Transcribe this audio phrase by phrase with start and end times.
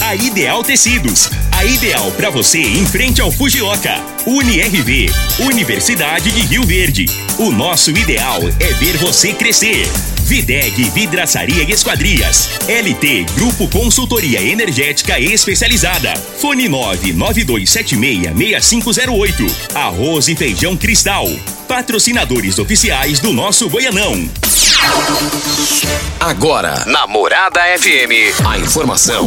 [0.00, 1.28] A Ideal Tecidos.
[1.50, 4.00] A ideal para você em frente ao Fujioka.
[4.26, 5.10] UniRV.
[5.40, 7.06] Universidade de Rio Verde.
[7.36, 9.88] O nosso ideal é ver você crescer.
[10.22, 12.48] Videg Vidraçaria e Esquadrias.
[12.68, 16.14] LT Grupo Consultoria Energética Especializada.
[16.16, 19.50] Fone 992766508.
[19.74, 21.26] Arroz e Feijão Cristal.
[21.66, 24.30] Patrocinadores oficiais do nosso Goianão.
[26.20, 29.26] Agora, na Morada FM, a informação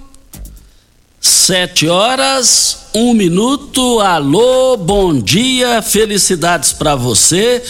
[1.23, 3.99] Sete horas, um minuto.
[3.99, 7.61] Alô, bom dia, felicidades para você.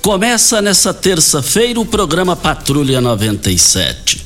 [0.00, 4.24] Começa nessa terça-feira o programa Patrulha 97.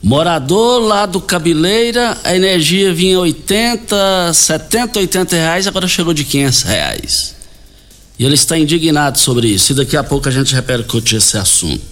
[0.00, 6.62] Morador lá do Cabeleira, a energia vinha 80, 70, 80 reais, agora chegou de 500
[6.62, 7.34] reais.
[8.16, 9.72] E ele está indignado sobre isso.
[9.72, 11.82] E daqui a pouco a gente repercute esse assunto.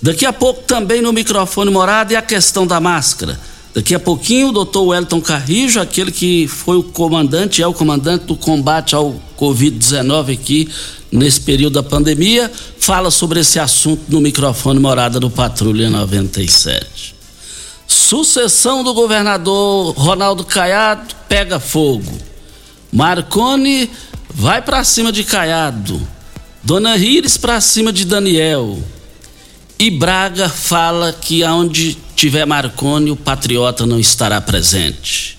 [0.00, 3.38] Daqui a pouco também no microfone morado é a questão da máscara.
[3.76, 8.24] Daqui a pouquinho o doutor Wellington Carrijo, aquele que foi o comandante, é o comandante
[8.24, 10.66] do combate ao Covid-19 aqui
[11.12, 17.14] nesse período da pandemia, fala sobre esse assunto no microfone morada do Patrulha 97.
[17.86, 22.16] Sucessão do governador Ronaldo Caiado pega fogo.
[22.90, 23.90] Marconi
[24.30, 26.00] vai para cima de Caiado.
[26.62, 28.78] Dona Rires para cima de Daniel.
[29.78, 35.36] E Braga fala que aonde tiver Marconi, o patriota não estará presente.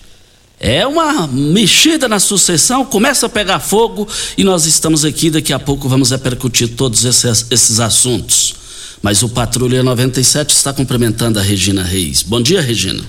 [0.60, 5.30] É uma mexida na sucessão, começa a pegar fogo e nós estamos aqui.
[5.30, 8.56] Daqui a pouco vamos repercutir todos esses, esses assuntos.
[9.02, 12.22] Mas o Patrulha 97 está cumprimentando a Regina Reis.
[12.24, 13.04] Bom dia, Regina.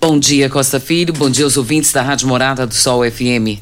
[0.00, 1.12] Bom dia, Costa Filho.
[1.12, 3.60] Bom dia aos ouvintes da Rádio Morada do Sol FM.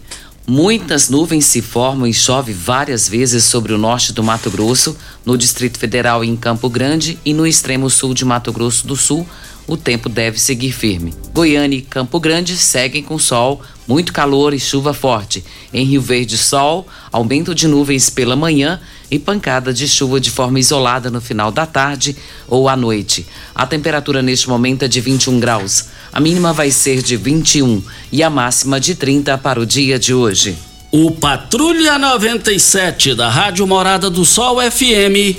[0.50, 5.36] Muitas nuvens se formam e chove várias vezes sobre o norte do Mato Grosso, no
[5.36, 9.28] Distrito Federal e em Campo Grande e no extremo sul de Mato Grosso do Sul.
[9.66, 11.12] O tempo deve seguir firme.
[11.34, 15.44] Goiânia e Campo Grande seguem com sol, muito calor e chuva forte.
[15.70, 18.80] Em Rio Verde, sol, aumento de nuvens pela manhã
[19.10, 23.26] e pancada de chuva de forma isolada no final da tarde ou à noite.
[23.54, 25.86] A temperatura neste momento é de 21 graus.
[26.12, 30.12] A mínima vai ser de 21 e a máxima de 30 para o dia de
[30.14, 30.56] hoje.
[30.90, 35.36] O Patrulha 97 da Rádio Morada do Sol FM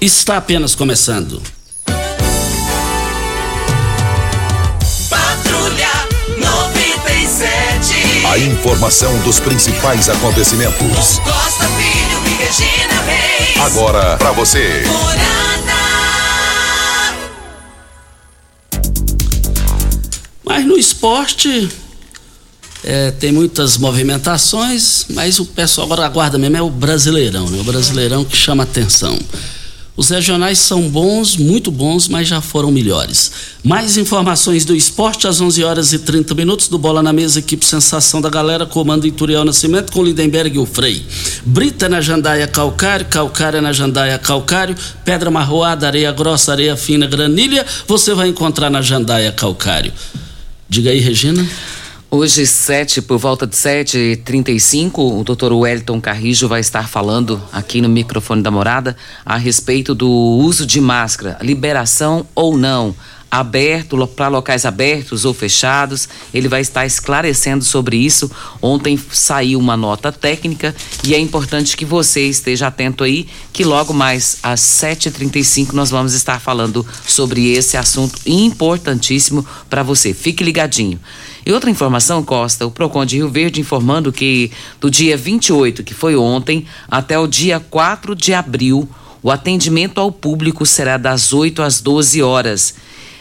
[0.00, 1.42] está apenas começando.
[5.10, 5.90] Patrulha
[6.38, 8.26] 97.
[8.26, 11.18] A informação dos principais acontecimentos.
[11.18, 11.68] Costa
[12.52, 13.56] Regina Reis.
[13.62, 14.84] Agora para você.
[14.86, 15.72] Morada.
[20.44, 21.70] Mas no esporte
[22.84, 27.58] é, tem muitas movimentações, mas o pessoal agora aguarda mesmo é o Brasileirão, né?
[27.58, 29.18] O Brasileirão que chama atenção.
[29.94, 33.30] Os regionais são bons, muito bons, mas já foram melhores.
[33.62, 37.62] Mais informações do esporte às 11 horas e 30 minutos do Bola na Mesa, equipe
[37.62, 41.04] Sensação da Galera, comando Ituriel Nascimento com Lindenberg e o Frei.
[41.44, 44.74] Brita na Jandaia Calcário, Calcária na Jandaia Calcário,
[45.04, 49.92] Pedra Marroada, Areia Grossa, Areia Fina, Granilha, você vai encontrar na Jandaia Calcário.
[50.70, 51.46] Diga aí, Regina.
[52.14, 57.88] Hoje, sete, por volta de 7h35, o doutor Wellington Carrijo vai estar falando aqui no
[57.88, 58.94] microfone da morada
[59.24, 62.94] a respeito do uso de máscara, liberação ou não
[63.32, 66.06] aberto para locais abertos ou fechados.
[66.34, 68.30] Ele vai estar esclarecendo sobre isso.
[68.60, 73.94] Ontem saiu uma nota técnica e é importante que você esteja atento aí, que logo
[73.94, 80.12] mais às 7h35 nós vamos estar falando sobre esse assunto importantíssimo para você.
[80.12, 81.00] Fique ligadinho.
[81.44, 84.50] E outra informação, Costa, o Procon de Rio Verde informando que
[84.80, 88.88] do dia 28, que foi ontem, até o dia 4 de abril,
[89.22, 92.74] o atendimento ao público será das 8 às 12 horas.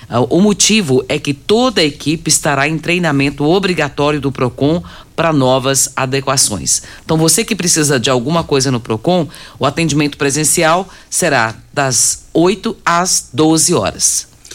[0.08, 4.84] Ah, o motivo é que toda a equipe estará em treinamento obrigatório do PROCON
[5.16, 6.84] para novas adequações.
[7.06, 9.28] Então, você que precisa de alguma coisa no PROCON,
[9.58, 14.31] o atendimento presencial será das 8 às 12 horas.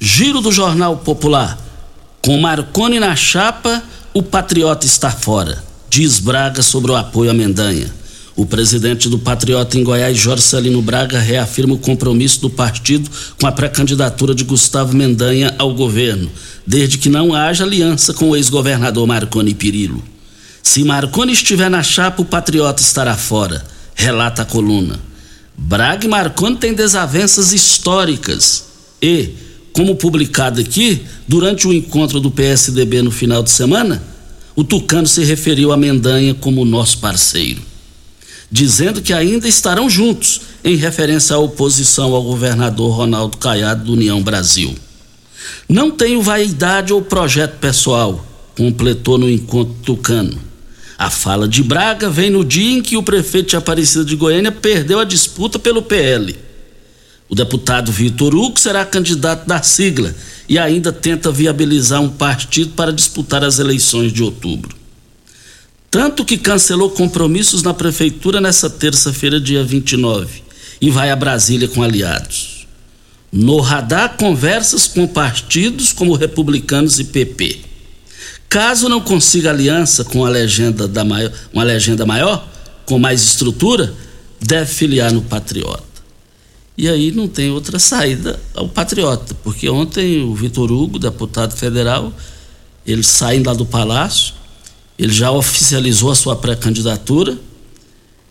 [0.00, 1.58] Giro do Jornal Popular.
[2.22, 3.82] Com Marconi na chapa
[4.14, 7.92] o patriota está fora, diz Braga sobre o apoio à Mendanha.
[8.36, 13.10] O presidente do Patriota em Goiás, Jorge Celino Braga, reafirma o compromisso do partido
[13.40, 16.30] com a pré-candidatura de Gustavo Mendanha ao governo,
[16.64, 20.00] desde que não haja aliança com o ex-governador Marconi Pirillo.
[20.62, 23.66] Se Marconi estiver na chapa, o Patriota estará fora,
[23.96, 25.00] relata a coluna.
[25.56, 28.64] Braga e Marconi têm desavenças históricas
[29.02, 29.47] e,
[29.78, 34.02] como publicado aqui, durante o encontro do PSDB no final de semana,
[34.56, 37.62] o Tucano se referiu a Mendanha como nosso parceiro,
[38.50, 44.20] dizendo que ainda estarão juntos, em referência à oposição ao governador Ronaldo Caiado do União
[44.20, 44.74] Brasil.
[45.68, 48.26] Não tenho vaidade ou projeto pessoal,
[48.56, 50.40] completou no encontro Tucano.
[50.98, 54.50] A fala de Braga vem no dia em que o prefeito de Aparecida de Goiânia
[54.50, 56.47] perdeu a disputa pelo PL
[57.28, 60.14] o deputado Vitor Hugo será candidato da sigla
[60.48, 64.74] e ainda tenta viabilizar um partido para disputar as eleições de outubro.
[65.90, 70.42] Tanto que cancelou compromissos na prefeitura nessa terça-feira, dia 29,
[70.80, 72.66] e vai a Brasília com aliados.
[73.30, 77.60] No radar, conversas com partidos como republicanos e PP.
[78.48, 82.48] Caso não consiga aliança com a legenda da maior, uma legenda maior,
[82.86, 83.92] com mais estrutura,
[84.40, 85.87] deve filiar no Patriota.
[86.78, 92.12] E aí não tem outra saída ao patriota, porque ontem o Vitor Hugo, deputado federal,
[92.86, 94.32] ele sai lá do palácio,
[94.96, 97.36] ele já oficializou a sua pré-candidatura,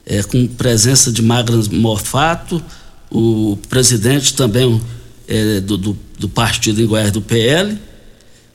[0.06, 2.64] é, com presença de Magras Morfato,
[3.12, 4.82] o presidente também
[5.28, 7.78] é, do, do, do, partido em Goiás do PL.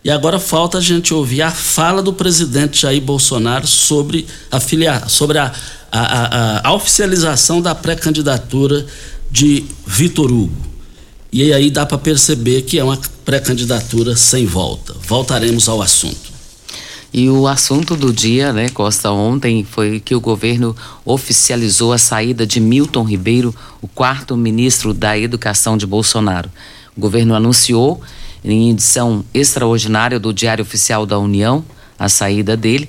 [0.03, 5.07] E agora falta a gente ouvir a fala do presidente Jair Bolsonaro sobre a, filia,
[5.07, 5.53] sobre a,
[5.93, 8.87] a, a, a oficialização da pré-candidatura
[9.33, 10.53] de Vitor Hugo.
[11.33, 14.95] E aí dá para perceber que é uma pré-candidatura sem volta.
[15.09, 16.31] Voltaremos ao assunto.
[17.15, 22.47] E o assunto do dia, né, Costa, ontem foi que o governo oficializou a saída
[22.47, 26.51] de Milton Ribeiro, o quarto ministro da Educação de Bolsonaro.
[26.95, 28.01] O governo anunciou,
[28.45, 31.65] em edição extraordinária do Diário Oficial da União,
[31.99, 32.89] a saída dele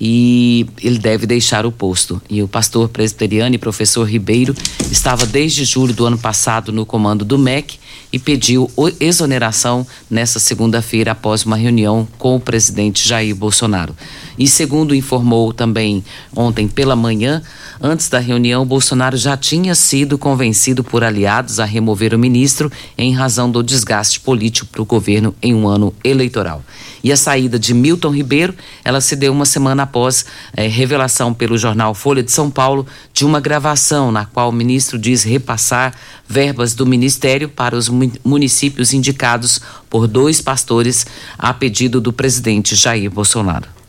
[0.00, 2.22] e ele deve deixar o posto.
[2.30, 4.54] E o pastor presbiteriano e professor Ribeiro
[4.90, 7.78] estava desde julho do ano passado no comando do MEC
[8.12, 13.94] e pediu exoneração nesta segunda-feira após uma reunião com o presidente Jair Bolsonaro.
[14.38, 16.02] E segundo informou também
[16.34, 17.42] ontem pela manhã,
[17.80, 23.12] antes da reunião, Bolsonaro já tinha sido convencido por aliados a remover o ministro em
[23.12, 26.64] razão do desgaste político para o governo em um ano eleitoral.
[27.02, 28.54] E a saída de Milton Ribeiro,
[28.84, 33.24] ela se deu uma semana após eh, revelação pelo jornal Folha de São Paulo de
[33.24, 35.94] uma gravação na qual o ministro diz repassar
[36.28, 41.06] verbas do ministério para os municípios indicados por dois pastores
[41.38, 43.80] a pedido do presidente Jair Bolsonaro.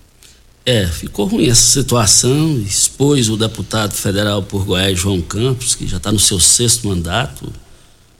[0.63, 5.97] É, ficou ruim essa situação, expôs o deputado federal por Goiás, João Campos, que já
[5.97, 7.51] está no seu sexto mandato,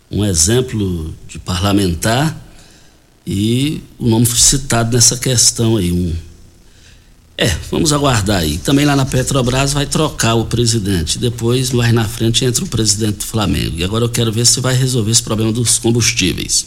[0.10, 2.36] um exemplo de parlamentar,
[3.34, 5.90] e o nome foi citado nessa questão aí.
[5.90, 6.14] Um...
[7.38, 8.58] É, vamos aguardar aí.
[8.58, 11.18] Também lá na Petrobras vai trocar o presidente.
[11.18, 13.80] Depois, mais na frente, entra o presidente do Flamengo.
[13.80, 16.66] E agora eu quero ver se vai resolver esse problema dos combustíveis.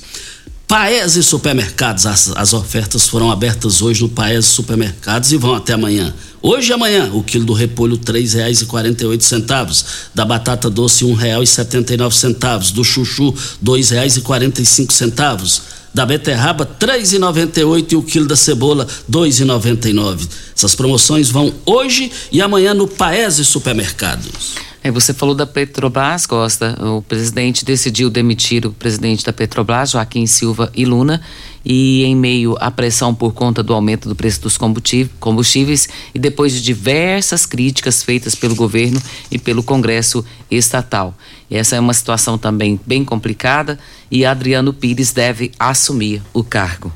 [0.66, 6.14] Paese Supermercados, as, as ofertas foram abertas hoje no Paese Supermercados e vão até amanhã.
[6.40, 12.83] Hoje e amanhã, o quilo do repolho R$ 3,48, da batata doce R$ 1,79, do
[12.83, 15.61] chuchu R$ 2,45,
[15.94, 20.28] da beterraba R$ 3,98 e o quilo da cebola R$ 2,99.
[20.56, 24.54] Essas promoções vão hoje e amanhã no Paese Supermercados.
[24.86, 26.76] É, você falou da Petrobras, Costa.
[26.84, 31.22] O presidente decidiu demitir o presidente da Petrobras, Joaquim Silva e Luna,
[31.64, 36.52] e em meio à pressão por conta do aumento do preço dos combustíveis e depois
[36.52, 39.00] de diversas críticas feitas pelo governo
[39.30, 41.16] e pelo Congresso estatal.
[41.50, 43.78] E essa é uma situação também bem complicada
[44.10, 46.92] e Adriano Pires deve assumir o cargo.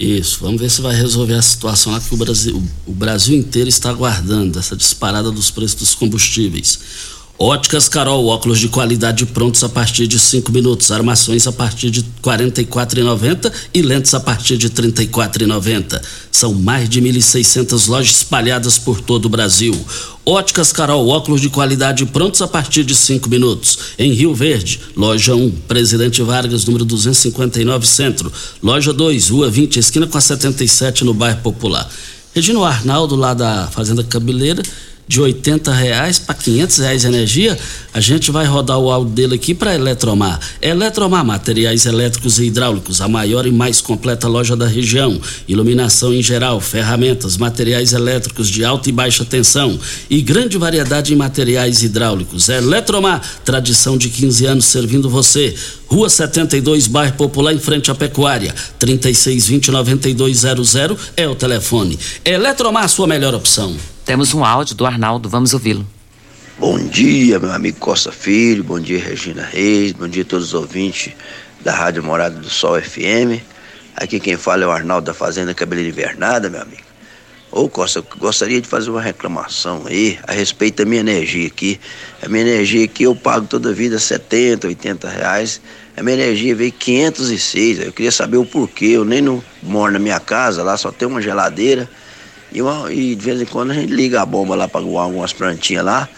[0.00, 3.68] Isso, vamos ver se vai resolver a situação lá que o Brasil, o Brasil inteiro
[3.68, 6.80] está aguardando, essa disparada dos preços dos combustíveis.
[7.42, 12.00] Óticas Carol, óculos de qualidade prontos a partir de 5 minutos, armações a partir de
[12.00, 16.02] R$ 44,90 e lentes a partir de R$ 34,90.
[16.30, 19.74] São mais de 1.600 lojas espalhadas por todo o Brasil.
[20.26, 23.78] Óticas Carol, óculos de qualidade prontos a partir de 5 minutos.
[23.98, 28.30] Em Rio Verde, loja 1, Presidente Vargas, número 259, Centro.
[28.62, 31.88] Loja 2, Rua 20, esquina com a 77, no bairro Popular.
[32.34, 34.62] Regino Arnaldo, lá da Fazenda Cabeleira
[35.10, 37.58] de 80 reais para 500 reais de energia,
[37.92, 40.38] a gente vai rodar o áudio dele aqui para Eletromar.
[40.62, 45.20] Eletromar, materiais elétricos e hidráulicos, a maior e mais completa loja da região.
[45.48, 49.76] Iluminação em geral, ferramentas, materiais elétricos de alta e baixa tensão
[50.08, 52.48] e grande variedade em materiais hidráulicos.
[52.48, 55.52] Eletromar, tradição de 15 anos servindo você.
[55.88, 58.54] Rua 72, bairro Popular, em frente à Pecuária.
[58.78, 61.98] 3620-9200 é o telefone.
[62.24, 63.76] Eletromar, sua melhor opção.
[64.10, 65.86] Temos um áudio do Arnaldo, vamos ouvi-lo.
[66.58, 70.54] Bom dia, meu amigo Costa Filho, bom dia, Regina Reis, bom dia a todos os
[70.54, 71.12] ouvintes
[71.60, 73.40] da Rádio Morada do Sol FM.
[73.94, 76.82] Aqui quem fala é o Arnaldo da Fazenda Cabeleira Invernada, meu amigo.
[77.52, 81.78] Ô Costa, gostaria de fazer uma reclamação aí a respeito da minha energia aqui.
[82.20, 85.60] A minha energia aqui eu pago toda a vida 70, 80 reais.
[85.96, 87.78] A minha energia veio 506.
[87.78, 88.86] Eu queria saber o porquê.
[88.86, 91.88] Eu nem não moro na minha casa, lá só tem uma geladeira.
[92.52, 95.32] E, uma, e de vez em quando a gente liga a bomba lá para algumas
[95.32, 96.08] plantinhas lá.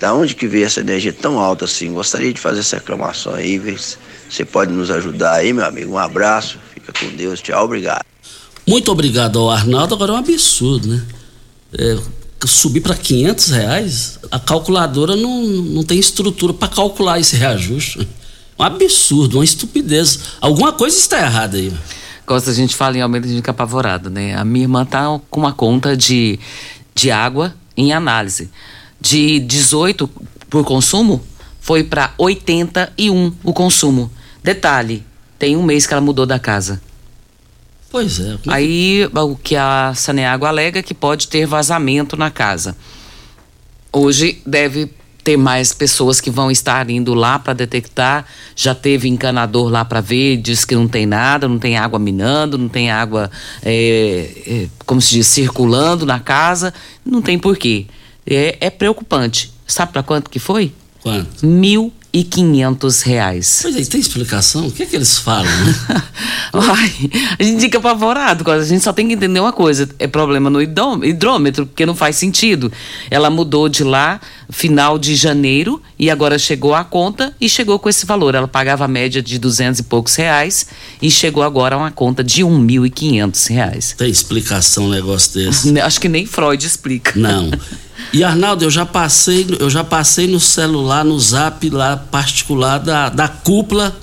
[0.00, 1.92] Da onde que veio essa energia tão alta assim?
[1.92, 3.96] Gostaria de fazer essa reclamação aí, ver se
[4.28, 5.92] você pode nos ajudar aí, meu amigo.
[5.92, 8.02] Um abraço, fica com Deus, tchau, obrigado.
[8.66, 9.94] Muito obrigado ao Arnaldo.
[9.94, 11.02] Agora é um absurdo, né?
[11.78, 11.98] É,
[12.46, 18.08] subir para 500 reais, a calculadora não, não tem estrutura para calcular esse reajuste.
[18.58, 20.18] Um absurdo, uma estupidez.
[20.40, 21.72] Alguma coisa está errada aí.
[22.26, 24.34] Costa, a gente fala em aumento, a gente fica apavorado, né?
[24.36, 26.38] A minha irmã tá com uma conta de,
[26.94, 28.50] de água em análise.
[29.00, 30.08] De 18
[30.48, 31.22] por consumo,
[31.60, 34.10] foi para 81 o consumo.
[34.42, 35.04] Detalhe,
[35.38, 36.80] tem um mês que ela mudou da casa.
[37.90, 38.38] Pois é.
[38.48, 42.76] Aí o que a Saneago alega é que pode ter vazamento na casa.
[43.92, 44.90] Hoje deve
[45.24, 48.26] ter mais pessoas que vão estar indo lá para detectar.
[48.56, 52.58] Já teve encanador lá para ver, diz que não tem nada, não tem água minando,
[52.58, 53.30] não tem água,
[53.62, 56.74] é, é, como se diz, circulando na casa.
[57.04, 57.86] Não tem porquê.
[58.26, 59.52] É, é preocupante.
[59.66, 60.72] Sabe para quanto que foi?
[61.02, 61.46] Quanto?
[61.46, 63.60] Mil e quinhentos reais.
[63.62, 64.66] Pois aí, tem explicação?
[64.66, 66.02] O que é que eles falam, né?
[66.52, 70.50] Ai, a gente fica apavorado, a gente só tem que entender uma coisa, é problema
[70.50, 72.70] no hidrômetro, porque não faz sentido.
[73.10, 77.88] Ela mudou de lá final de janeiro e agora chegou a conta e chegou com
[77.88, 78.34] esse valor.
[78.34, 80.66] Ela pagava a média de duzentos e poucos reais
[81.00, 83.94] e chegou agora a uma conta de um mil e quinhentos reais.
[83.96, 85.72] Tem explicação um negócio desse?
[85.80, 87.18] Acho que nem Freud explica.
[87.18, 87.50] Não.
[88.12, 93.08] E Arnaldo, eu já passei, eu já passei no celular, no zap lá particular da,
[93.08, 93.94] da cúpula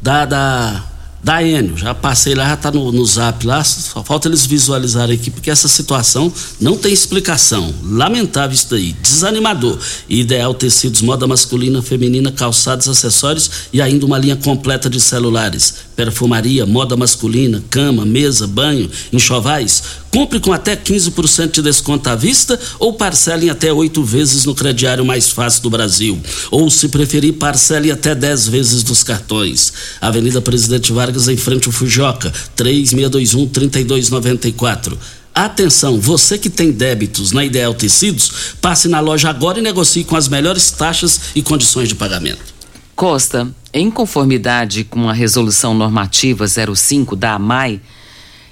[0.00, 0.84] da, da,
[1.24, 1.76] da Enio.
[1.76, 5.50] Já passei lá, já tá no, no zap lá, só falta eles visualizarem aqui, porque
[5.50, 7.74] essa situação não tem explicação.
[7.82, 9.78] Lamentável isso daí, desanimador.
[10.08, 16.66] Ideal tecidos, moda masculina, feminina, calçados, acessórios e ainda uma linha completa de celulares perfumaria,
[16.66, 19.82] moda masculina, cama, mesa, banho, enxovais.
[20.10, 24.54] Compre com até 15% de desconto à vista ou parcele em até oito vezes no
[24.54, 26.18] crediário mais fácil do Brasil.
[26.50, 29.72] Ou, se preferir, parcele até 10 vezes dos cartões.
[30.00, 34.96] Avenida Presidente Vargas, em frente ao Fujoca, 3621-3294.
[35.34, 40.16] Atenção, você que tem débitos na Ideal Tecidos, passe na loja agora e negocie com
[40.16, 42.56] as melhores taxas e condições de pagamento.
[42.94, 47.82] Costa, em conformidade com a resolução normativa 05 da AMAI,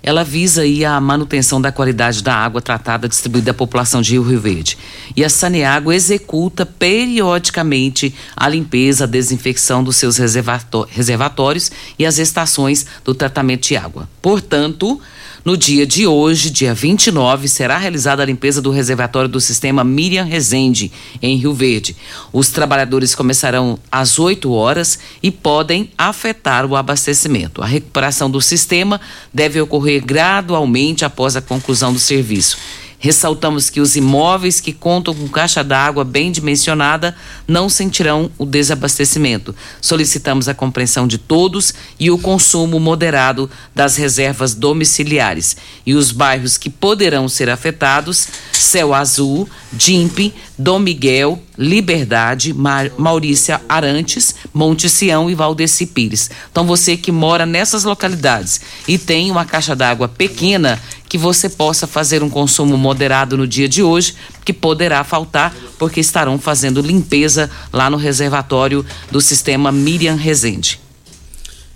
[0.06, 4.22] ela visa aí a manutenção da qualidade da água tratada distribuída à população de Rio,
[4.22, 4.76] Rio Verde.
[5.16, 12.84] E a Saneágua executa periodicamente a limpeza, a desinfecção dos seus reservatórios e as estações
[13.02, 14.06] do tratamento de água.
[14.20, 15.00] Portanto,
[15.44, 20.24] no dia de hoje, dia 29, será realizada a limpeza do reservatório do sistema Miriam
[20.24, 21.94] Rezende, em Rio Verde.
[22.32, 27.60] Os trabalhadores começarão às 8 horas e podem afetar o abastecimento.
[27.60, 28.98] A recuperação do sistema
[29.32, 32.56] deve ocorrer gradualmente após a conclusão do serviço.
[33.04, 37.14] Ressaltamos que os imóveis que contam com caixa d'água bem dimensionada
[37.46, 39.54] não sentirão o desabastecimento.
[39.78, 45.54] Solicitamos a compreensão de todos e o consumo moderado das reservas domiciliares.
[45.84, 53.60] E os bairros que poderão ser afetados: Céu Azul, Dimpe, Dom Miguel, Liberdade, Mar Maurícia
[53.68, 56.30] Arantes, Monte Sião e Valdeci Pires.
[56.50, 61.86] Então você que mora nessas localidades e tem uma caixa d'água pequena, que você possa
[61.86, 67.50] fazer um consumo moderado no dia de hoje, que poderá faltar porque estarão fazendo limpeza
[67.72, 70.80] lá no reservatório do sistema Miriam Rezende.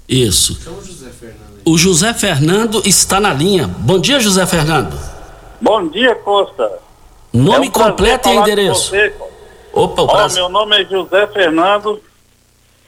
[0.08, 0.58] Isso.
[1.64, 3.68] O José Fernando está na linha.
[3.68, 4.98] Bom dia, José Fernando.
[5.60, 6.87] Bom dia, Costa.
[7.32, 8.92] Nome é um completo e endereço.
[9.72, 12.02] Opa, o oh, Meu nome é José Fernando.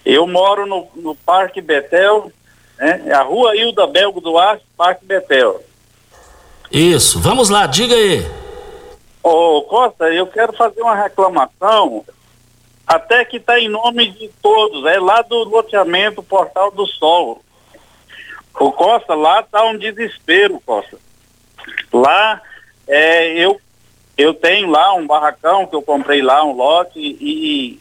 [0.04, 2.32] Eu moro no, no Parque Betel,
[2.78, 3.02] né?
[3.06, 5.62] É a rua Hilda Belgo Duarte, Parque Betel.
[6.70, 8.26] Isso, vamos lá, diga aí.
[9.22, 12.04] Ô Costa, eu quero fazer uma reclamação,
[12.86, 17.42] até que está em nome de todos, é lá do loteamento Portal do Sol.
[18.58, 20.96] O Costa, lá está um desespero, Costa.
[21.92, 22.40] Lá
[22.88, 23.60] é, eu,
[24.20, 27.78] eu tenho lá um barracão que eu comprei lá, um lote, e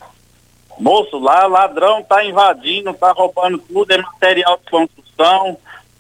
[0.80, 5.58] moço, lá ladrão está invadindo, está roubando tudo, é material de construção,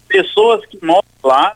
[0.08, 1.56] pessoas que moram lá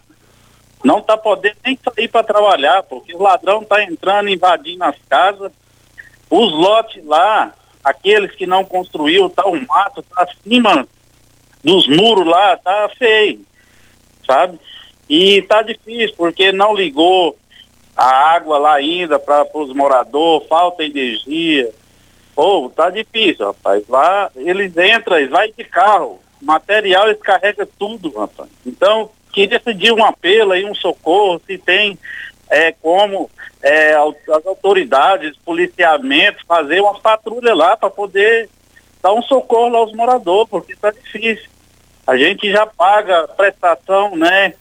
[0.84, 5.52] não está podendo nem sair para trabalhar, porque o ladrão está entrando, invadindo as casas.
[6.30, 10.86] Os lotes lá, aqueles que não construiu, tá o mato, tá acima
[11.64, 13.46] dos muros lá, tá feio,
[14.28, 14.60] sabe?
[15.08, 17.38] E tá difícil, porque não ligou
[17.96, 21.72] a água lá ainda para os moradores, falta energia.
[22.36, 23.88] Pô, tá difícil, rapaz.
[23.88, 28.50] Lá eles entram, eles vai de carro, material eles carregam tudo, rapaz.
[28.66, 31.98] Então, queria pedir um apelo aí, um socorro, se tem
[32.50, 33.30] é, como
[33.62, 38.50] é, as autoridades, policiamento, fazer uma patrulha lá para poder
[39.02, 41.50] dar um socorro aos moradores, porque está difícil.
[42.06, 44.54] A gente já paga prestação, né?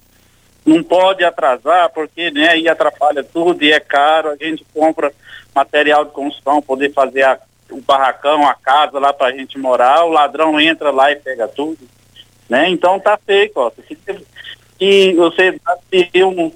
[0.64, 4.30] Não pode atrasar, porque né, aí atrapalha tudo e é caro.
[4.30, 5.12] A gente compra
[5.54, 7.38] material de construção, poder fazer a,
[7.70, 10.04] o barracão, a casa lá para a gente morar.
[10.04, 11.80] O ladrão entra lá e pega tudo.
[12.48, 12.68] Né?
[12.68, 13.82] Então tá feio, Costa
[14.82, 15.60] que você
[16.24, 16.50] um,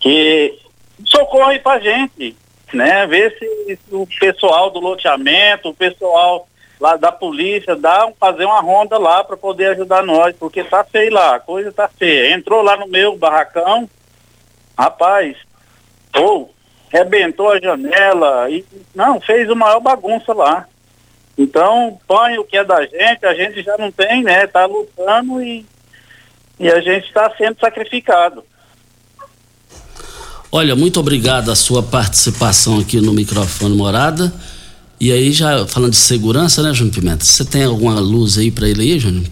[0.00, 0.58] que
[1.04, 2.36] socorre para gente,
[2.72, 3.06] né?
[3.06, 6.48] Ver se, se, o pessoal do loteamento, o pessoal
[6.80, 11.12] lá da polícia, dá fazer uma ronda lá para poder ajudar nós, porque tá feio
[11.12, 12.34] lá, a coisa tá feia.
[12.34, 13.88] Entrou lá no meu barracão,
[14.76, 15.36] rapaz,
[16.16, 16.48] ou oh,
[16.88, 18.64] rebentou a janela e
[18.94, 20.66] não, fez uma maior bagunça lá.
[21.36, 24.46] Então, põe o que é da gente, a gente já não tem, né?
[24.46, 25.64] Tá lutando e
[26.60, 28.44] e a gente está sendo sacrificado.
[30.52, 34.30] Olha, muito obrigado a sua participação aqui no microfone Morada.
[35.00, 37.24] E aí, já falando de segurança, né, Júnior Pimenta?
[37.24, 39.24] Você tem alguma luz aí para ele aí, Júnior?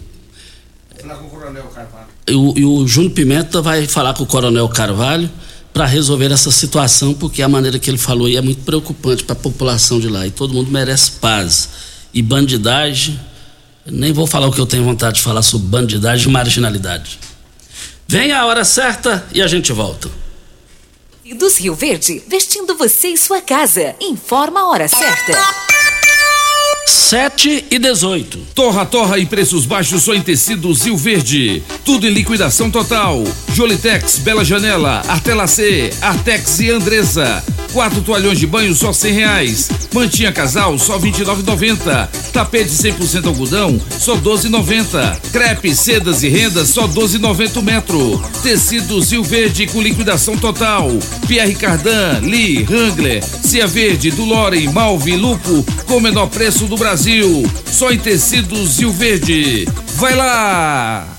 [0.99, 2.07] Falar com o Coronel Carvalho.
[2.27, 5.29] E o, e o Júnior Pimenta vai falar com o Coronel Carvalho
[5.71, 9.33] para resolver essa situação, porque a maneira que ele falou aí é muito preocupante para
[9.33, 10.25] a população de lá.
[10.25, 11.69] E todo mundo merece paz.
[12.11, 13.19] E bandidagem
[13.91, 17.19] nem vou falar o que eu tenho vontade de falar sobre bandidagem e marginalidade.
[18.07, 20.09] Vem a hora certa e a gente volta.
[21.35, 23.95] Dos Rio Verde, vestindo você e sua casa.
[23.99, 25.33] Informa a hora certa.
[26.87, 28.39] 7 e 18.
[28.55, 31.63] Torra, torra e preços baixos só em tecidos Rio Verde.
[31.85, 33.23] Tudo em liquidação total.
[33.59, 37.43] Jolitex, Bela Janela, Artelacê, Artex e Andresa.
[37.73, 39.69] Quatro toalhões de banho só cem reais.
[39.93, 42.31] Mantinha casal só vinte e.
[42.31, 45.19] Tapete 100% algodão só doze noventa.
[45.33, 48.23] Crepe, sedas e rendas só doze noventa metro.
[48.41, 50.89] Tecidos Rio Verde com liquidação total.
[51.27, 57.43] Pierre Cardan, Lee, Wrangler, Cia Verde, Dulore, Malve, Lupo com menor preço do Brasil.
[57.69, 59.67] Só em tecidos Rio Verde.
[59.97, 61.18] Vai lá!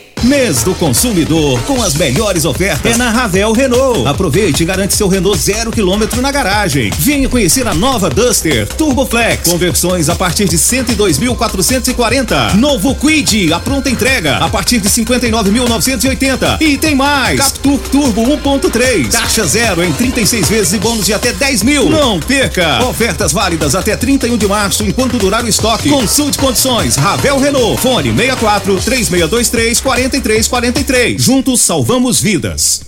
[0.23, 4.07] Mês do consumidor com as melhores ofertas é na Ravel Renault.
[4.07, 6.91] Aproveite e garante seu Renault zero quilômetro na garagem.
[6.99, 9.49] Venha conhecer a nova Duster Turbo Flex.
[9.49, 12.53] Conversões a partir de 102.440.
[12.53, 16.61] Novo Quid, a pronta entrega a partir de 59.980.
[16.61, 17.39] E tem mais.
[17.39, 19.09] Captur Turbo 1.3.
[19.09, 21.89] Taxa zero em 36 vezes e bônus de até 10 mil.
[21.89, 22.85] Não perca.
[22.85, 25.89] Ofertas válidas até 31 de março enquanto durar o estoque.
[25.89, 26.95] Consulte condições.
[26.95, 27.81] Ravel Renault.
[27.81, 31.21] Fone 64 3623 40 4343.
[31.21, 32.81] Juntos salvamos vidas.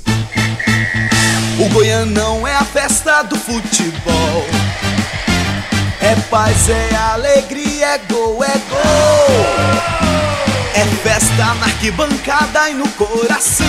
[1.57, 4.45] O Goianão é a festa do futebol.
[6.01, 9.45] É paz, é alegria, é gol, é gol.
[10.75, 13.65] É festa na arquibancada e no coração.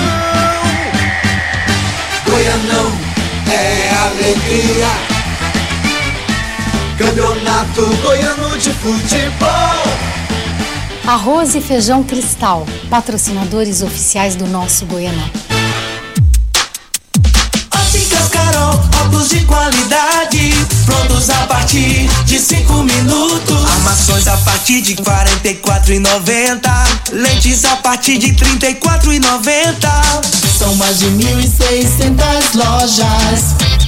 [2.29, 2.93] Goianão
[3.53, 4.88] é alegria.
[6.99, 10.14] Campeonato Goiano de Futebol.
[11.07, 15.31] Arroz e Feijão Cristal, patrocinadores oficiais do nosso Goianão.
[17.75, 20.55] Óticas Carol, óculos de qualidade,
[20.87, 23.71] prontos a partir de 5 minutos.
[23.71, 26.71] Armações a partir de 44,90.
[27.12, 29.87] Lentes a partir de 34,90.
[30.59, 33.74] São mais de 1.600 lojas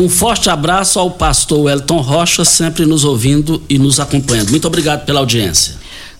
[0.00, 4.48] Um forte abraço ao pastor Wellington Rocha, sempre nos ouvindo e nos acompanhando.
[4.48, 5.74] Muito obrigado pela audiência.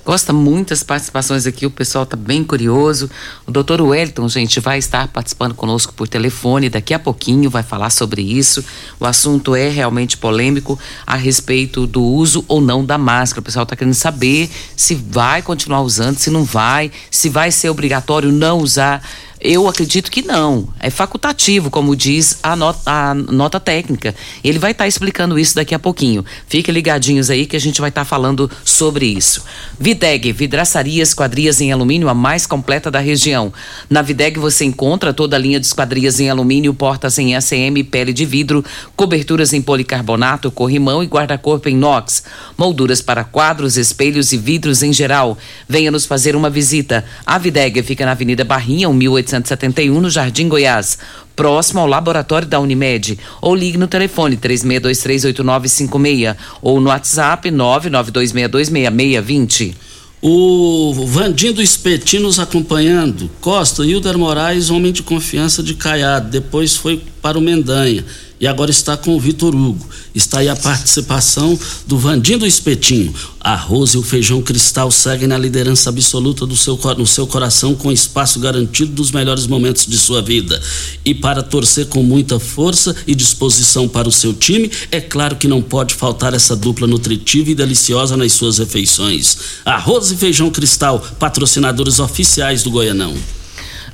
[0.05, 3.09] Gosta muitas participações aqui, o pessoal está bem curioso.
[3.47, 7.89] O doutor Wellington, gente, vai estar participando conosco por telefone daqui a pouquinho, vai falar
[7.89, 8.63] sobre isso.
[8.99, 13.41] O assunto é realmente polêmico a respeito do uso ou não da máscara.
[13.41, 17.71] O pessoal está querendo saber se vai continuar usando, se não vai, se vai ser
[17.71, 19.03] obrigatório não usar.
[19.43, 20.69] Eu acredito que não.
[20.79, 24.15] É facultativo, como diz a nota, a nota técnica.
[24.45, 26.23] Ele vai estar explicando isso daqui a pouquinho.
[26.47, 29.43] Fiquem ligadinhos aí que a gente vai estar falando sobre isso.
[29.79, 33.51] Videg, vidraçaria esquadrias em alumínio, a mais completa da região.
[33.89, 38.13] Na Videg você encontra toda a linha de esquadrias em alumínio, portas em ACM, pele
[38.13, 38.63] de vidro,
[38.95, 42.25] coberturas em policarbonato, corrimão e guarda-corpo em inox,
[42.59, 45.39] molduras para quadros, espelhos e vidros em geral.
[45.67, 47.07] Venha nos fazer uma visita.
[47.25, 48.91] A Videg fica na Avenida Barrinha,
[49.31, 50.99] 1871, no Jardim Goiás,
[51.37, 53.17] próximo ao laboratório da Unimed.
[53.41, 59.75] Ou ligue no telefone 36238956 ou no WhatsApp 992626620.
[60.23, 63.31] O Vandindo Espetinho nos acompanhando.
[63.41, 66.29] Costa, Hilder Moraes, homem de confiança de Caiado.
[66.29, 68.05] Depois foi para o Mendanha.
[68.41, 69.87] E agora está com o Vitor Hugo.
[70.15, 73.15] Está aí a participação do Vandindo Espetinho.
[73.39, 77.93] Arroz e o feijão cristal seguem na liderança absoluta do seu, no seu coração com
[77.93, 80.61] espaço garantido dos melhores momentos de sua vida.
[81.05, 85.47] E para torcer com muita força e disposição para o seu time, é claro que
[85.47, 89.37] não pode faltar essa dupla nutritiva e deliciosa nas suas refeições.
[89.67, 93.15] Arroz e feijão cristal, patrocinadores oficiais do Goianão.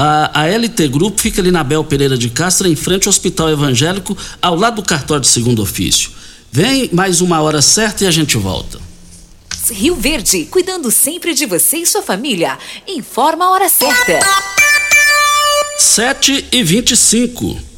[0.00, 3.50] A, a LT Grupo fica ali na Bel Pereira de Castro, em frente ao Hospital
[3.50, 6.12] Evangélico, ao lado do cartório de segundo ofício.
[6.52, 8.78] Vem mais uma hora certa e a gente volta.
[9.72, 12.56] Rio Verde, cuidando sempre de você e sua família.
[12.86, 14.20] Informa a hora certa.
[15.76, 17.77] 7 e 25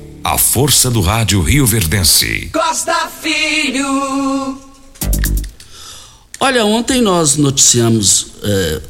[0.23, 2.51] A força do rádio Rio Verdense.
[2.53, 4.61] Costa Filho.
[6.39, 8.81] Olha, ontem nós noticiamos é,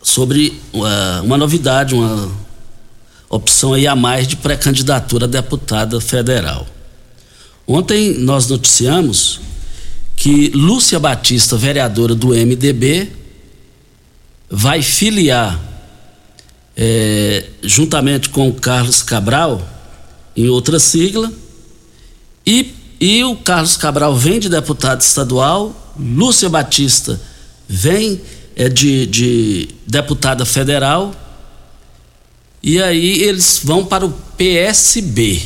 [0.00, 2.30] sobre uma, uma, novidade, uma
[3.28, 6.64] opção aí a mais de pré-candidatura a deputada federal.
[7.66, 9.40] Ontem nós noticiamos
[10.14, 13.10] que Lúcia Batista, vereadora do MDB,
[14.48, 15.60] vai filiar,
[16.76, 19.73] é, juntamente com o Carlos Cabral,
[20.36, 21.32] em outra sigla,
[22.46, 27.20] e, e o Carlos Cabral vem de deputado estadual, Lúcia Batista
[27.68, 28.20] vem
[28.56, 31.14] é, de, de deputada federal,
[32.62, 35.40] e aí eles vão para o PSB.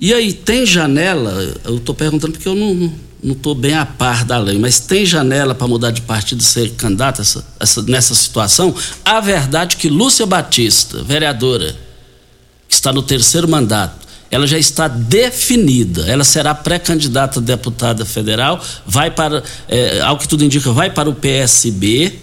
[0.00, 1.32] E aí tem janela,
[1.64, 2.92] eu estou perguntando porque eu não
[3.32, 6.70] estou bem a par da lei, mas tem janela para mudar de partido e ser
[6.72, 8.74] candidata essa, essa, nessa situação?
[9.04, 11.76] A verdade é que Lúcia Batista, vereadora,
[12.74, 16.06] está no terceiro mandato, ela já está definida.
[16.06, 21.10] Ela será pré-candidata a deputada federal, vai para, é, ao que tudo indica, vai para
[21.10, 22.18] o PSB.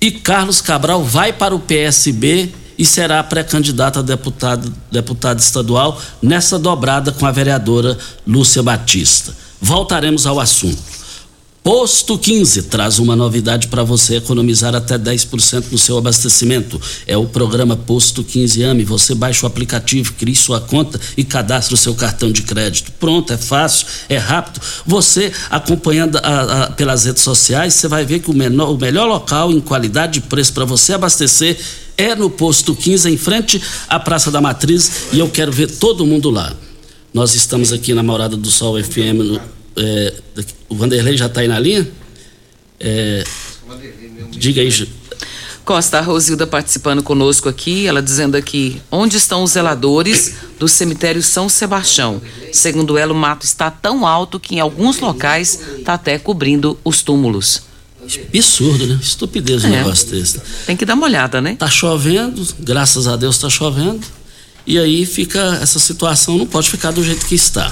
[0.00, 6.58] E Carlos Cabral vai para o PSB e será pré-candidata a deputado, deputado estadual nessa
[6.58, 9.32] dobrada com a vereadora Lúcia Batista.
[9.60, 10.97] Voltaremos ao assunto.
[11.68, 16.80] Posto 15 traz uma novidade para você economizar até 10% no seu abastecimento.
[17.06, 18.84] É o programa Posto 15 AME.
[18.84, 22.90] Você baixa o aplicativo, cria sua conta e cadastra o seu cartão de crédito.
[22.92, 24.62] Pronto, é fácil, é rápido.
[24.86, 29.06] Você acompanhando a, a, pelas redes sociais, você vai ver que o, menor, o melhor
[29.06, 31.58] local em qualidade e preço para você abastecer
[31.98, 35.08] é no Posto 15, em frente à Praça da Matriz.
[35.12, 36.50] E eu quero ver todo mundo lá.
[37.12, 39.18] Nós estamos aqui na Morada do Sol FM.
[39.22, 40.14] No, é,
[40.68, 41.88] o Vanderlei já está aí na linha?
[42.80, 43.24] É,
[44.30, 44.88] diga aí.
[45.64, 51.22] Costa, a Rosilda participando conosco aqui, ela dizendo aqui, onde estão os zeladores do cemitério
[51.22, 52.22] São Sebastião?
[52.52, 57.02] Segundo ela, o mato está tão alto que em alguns locais está até cobrindo os
[57.02, 57.62] túmulos.
[58.34, 58.98] Absurdo, né?
[59.02, 59.70] Estupidez um é.
[59.78, 60.40] negócio desse.
[60.64, 61.54] Tem que dar uma olhada, né?
[61.58, 64.00] Tá chovendo, graças a Deus tá chovendo.
[64.66, 67.70] E aí fica essa situação, não pode ficar do jeito que está.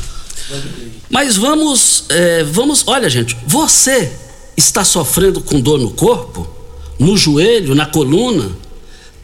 [1.11, 4.12] Mas vamos, é, vamos, olha gente, você
[4.56, 6.46] está sofrendo com dor no corpo,
[6.98, 8.50] no joelho, na coluna,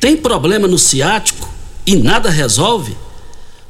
[0.00, 1.48] tem problema no ciático
[1.87, 2.96] e nada resolve?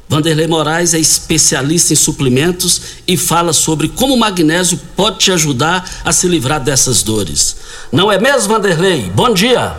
[0.09, 5.89] Vanderlei Moraes é especialista em suplementos e fala sobre como o magnésio pode te ajudar
[6.03, 7.57] a se livrar dessas dores.
[7.91, 9.09] Não é mesmo, Vanderlei?
[9.13, 9.75] Bom dia.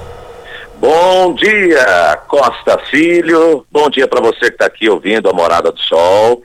[0.81, 3.65] Bom dia, Costa Filho.
[3.71, 6.43] Bom dia para você que está aqui ouvindo a Morada do Sol.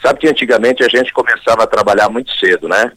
[0.00, 2.92] Sabe que antigamente a gente começava a trabalhar muito cedo, né?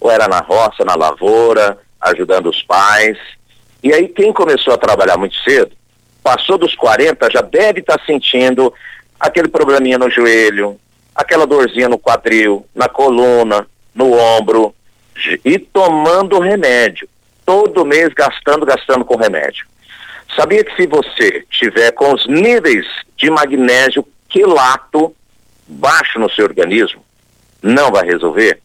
[0.00, 3.16] Ou era na roça, na lavoura, ajudando os pais.
[3.82, 5.72] E aí quem começou a trabalhar muito cedo,
[6.22, 8.72] passou dos 40, já deve estar tá sentindo
[9.18, 10.78] aquele probleminha no joelho,
[11.14, 14.74] aquela dorzinha no quadril, na coluna, no ombro,
[15.44, 17.08] e tomando remédio.
[17.44, 19.66] Todo mês gastando, gastando com remédio.
[20.36, 22.86] Sabia que se você tiver com os níveis
[23.16, 25.14] de magnésio quelato
[25.72, 27.04] baixo no seu organismo,
[27.62, 28.60] não vai resolver?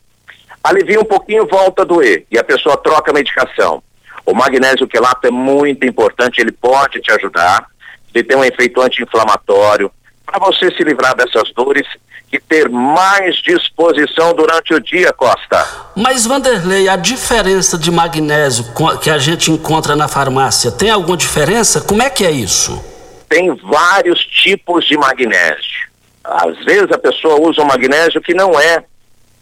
[0.63, 3.81] Alivia um pouquinho, volta a doer e a pessoa troca a medicação.
[4.25, 7.67] O magnésio quelato é muito importante, ele pode te ajudar,
[8.13, 9.91] ele tem um efeito anti-inflamatório,
[10.25, 11.87] para você se livrar dessas dores
[12.31, 15.65] e ter mais disposição durante o dia, Costa.
[15.95, 18.65] Mas, Vanderlei, a diferença de magnésio
[19.01, 21.79] que a gente encontra na farmácia, tem alguma diferença?
[21.79, 22.83] Como é que é isso?
[23.29, 25.86] Tem vários tipos de magnésio.
[26.27, 28.83] Às vezes a pessoa usa um magnésio que não é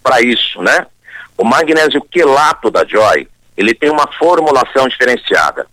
[0.04, 0.86] para isso, né?
[1.36, 5.65] O magnésio quelato da Joy, ele tem uma formulação diferenciada.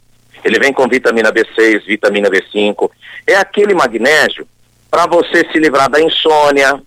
[0.43, 2.91] Ele vem com vitamina B6, vitamina B5.
[3.27, 4.49] É aquele magnésio
[4.91, 6.81] para você se livrar da insônia,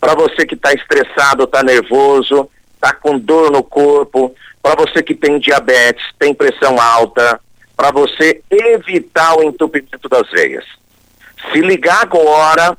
[0.00, 5.14] para você que está estressado, está nervoso, está com dor no corpo, para você que
[5.14, 7.38] tem diabetes, tem pressão alta,
[7.76, 10.64] para você evitar o entupimento das veias.
[11.52, 12.76] Se ligar agora,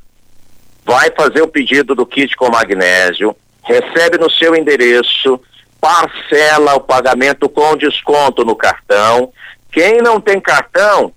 [0.84, 5.40] vai fazer o pedido do kit com magnésio, recebe no seu endereço,
[5.80, 9.32] parcela o pagamento com desconto no cartão.
[9.70, 11.12] Quem não tem cartão,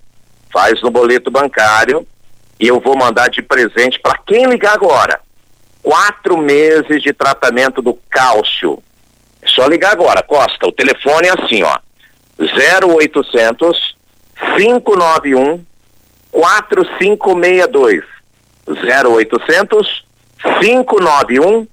[0.52, 2.06] faz no boleto bancário
[2.58, 5.20] e eu vou mandar de presente para quem ligar agora
[5.86, 8.82] quatro meses de tratamento do cálcio.
[9.40, 10.66] É só ligar agora, Costa.
[10.66, 11.78] O telefone é assim, ó.
[12.38, 13.96] 0800
[14.56, 15.64] 591
[16.32, 18.15] 4562.
[18.66, 20.04] 0800
[20.60, 21.66] 591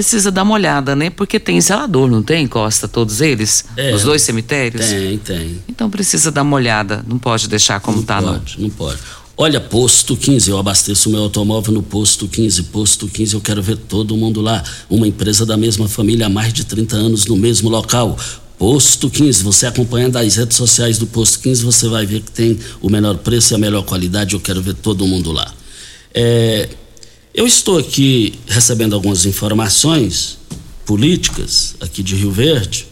[0.00, 1.10] Precisa dar uma olhada, né?
[1.10, 2.88] Porque tem zelador, não tem, Costa?
[2.88, 3.66] Todos eles?
[3.76, 4.86] É, Os dois cemitérios?
[4.86, 5.62] Tem, tem.
[5.68, 7.04] Então precisa dar uma olhada.
[7.06, 8.62] Não pode deixar como não tá, pode, não.
[8.62, 8.98] Não pode.
[9.36, 12.62] Olha, posto 15, eu abasteço meu automóvel no posto 15.
[12.62, 14.64] Posto 15, eu quero ver todo mundo lá.
[14.88, 18.18] Uma empresa da mesma família há mais de 30 anos no mesmo local.
[18.58, 22.58] Posto 15, você acompanhando as redes sociais do Posto 15, você vai ver que tem
[22.80, 24.32] o menor preço e a melhor qualidade.
[24.32, 25.52] Eu quero ver todo mundo lá.
[26.14, 26.70] É,
[27.32, 30.38] eu estou aqui recebendo algumas informações
[30.84, 32.86] políticas aqui de Rio Verde.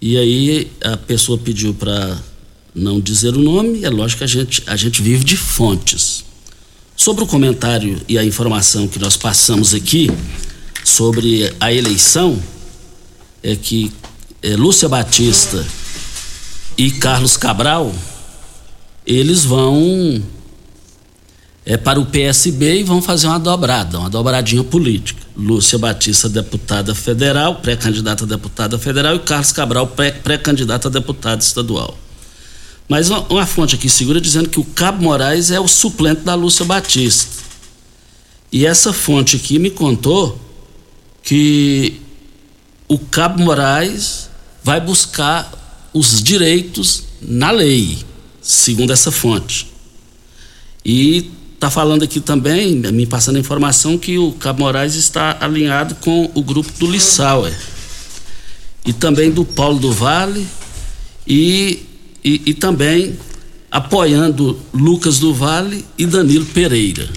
[0.00, 2.20] E aí a pessoa pediu para
[2.74, 6.24] não dizer o nome, é lógico que a gente, a gente vive de fontes.
[6.96, 10.10] Sobre o comentário e a informação que nós passamos aqui
[10.84, 12.40] sobre a eleição,
[13.42, 13.92] é que
[14.42, 15.64] é, Lúcia Batista
[16.76, 17.94] e Carlos Cabral,
[19.06, 20.22] eles vão
[21.68, 25.20] é, para o PSB e vão fazer uma dobrada, uma dobradinha política.
[25.36, 29.86] Lúcia Batista, deputada federal, pré-candidata a deputada federal, e Carlos Cabral,
[30.24, 31.96] pré-candidato a deputado estadual.
[32.88, 36.34] Mas uma, uma, fonte aqui segura dizendo que o Cabo Moraes é o suplente da
[36.34, 37.30] Lúcia Batista.
[38.50, 40.40] E essa fonte aqui me contou
[41.22, 42.00] que
[42.88, 44.30] o Cabo Moraes
[44.64, 45.52] vai buscar
[45.92, 47.98] os direitos na lei,
[48.40, 49.70] segundo essa fonte.
[50.82, 55.96] E está falando aqui também, me passando a informação, que o Cabo Moraes está alinhado
[55.96, 57.52] com o grupo do Lissauer.
[58.86, 60.46] E também do Paulo do Vale
[61.26, 61.82] e
[62.24, 63.18] e, e também
[63.70, 67.08] apoiando Lucas do Vale e Danilo Pereira.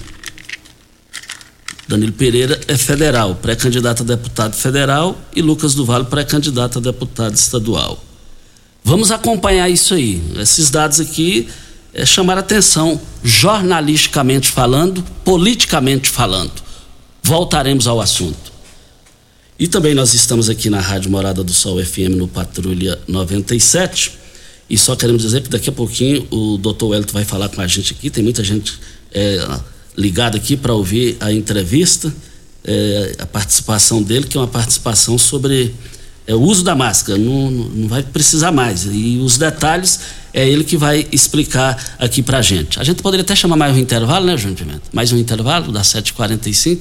[1.88, 7.34] Danilo Pereira é federal, pré-candidato a deputado federal, e Lucas do Vale, pré-candidato a deputado
[7.34, 8.02] estadual.
[8.84, 10.22] Vamos acompanhar isso aí.
[10.36, 11.48] Esses dados aqui
[11.94, 16.52] é, chamaram atenção, jornalisticamente falando, politicamente falando.
[17.22, 18.52] Voltaremos ao assunto.
[19.58, 24.22] E também nós estamos aqui na Rádio Morada do Sol FM no Patrulha 97
[24.68, 27.66] e só queremos dizer que daqui a pouquinho o doutor Wellington vai falar com a
[27.66, 28.08] gente aqui.
[28.08, 28.78] Tem muita gente
[29.12, 29.46] é,
[29.96, 32.12] ligada aqui para ouvir a entrevista,
[32.64, 35.74] é, a participação dele, que é uma participação sobre
[36.26, 37.18] é, o uso da máscara.
[37.18, 38.86] Não, não vai precisar mais.
[38.90, 40.00] E os detalhes
[40.32, 42.80] é ele que vai explicar aqui para a gente.
[42.80, 44.82] A gente poderia até chamar mais um intervalo, né, João Pimenta?
[44.92, 46.80] Mais um intervalo, das 7h45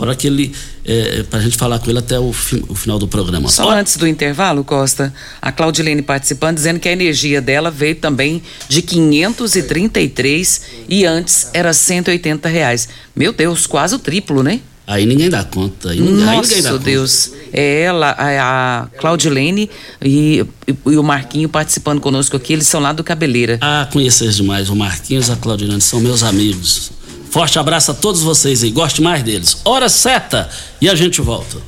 [0.00, 2.98] para que ele é, para a gente falar com ele até o, fi, o final
[2.98, 3.50] do programa.
[3.50, 5.12] Só antes do intervalo, Costa,
[5.42, 11.74] a Claudilene participando dizendo que a energia dela veio também de 533 e antes era
[11.74, 12.88] 180 reais.
[13.14, 14.60] Meu Deus, quase o triplo, né?
[14.90, 15.90] Aí ninguém dá conta.
[15.90, 17.28] Aí, Nossa, aí ninguém dá Deus.
[17.28, 17.40] Conta.
[17.52, 19.70] É ela, a, a Claudilene
[20.02, 23.56] e, e, e, o Marquinho participando conosco aqui, eles são lá do Cabeleira.
[23.60, 24.68] Ah, conhecer demais.
[24.68, 26.90] O Marquinhos e a Claudilene são meus amigos.
[27.30, 28.70] Forte abraço a todos vocês aí.
[28.72, 29.58] Goste mais deles.
[29.64, 30.48] Hora certa
[30.80, 31.58] e a gente volta.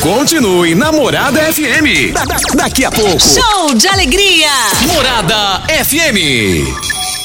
[0.00, 2.14] Continue Namorada FM.
[2.14, 3.20] Da, da, daqui a pouco.
[3.20, 4.48] Show de alegria.
[4.86, 7.21] Morada FM.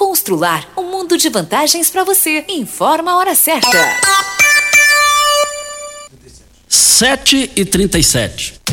[0.00, 2.42] Constrular um mundo de vantagens para você.
[2.48, 3.68] Informa a hora certa.
[6.66, 8.59] 7 e 37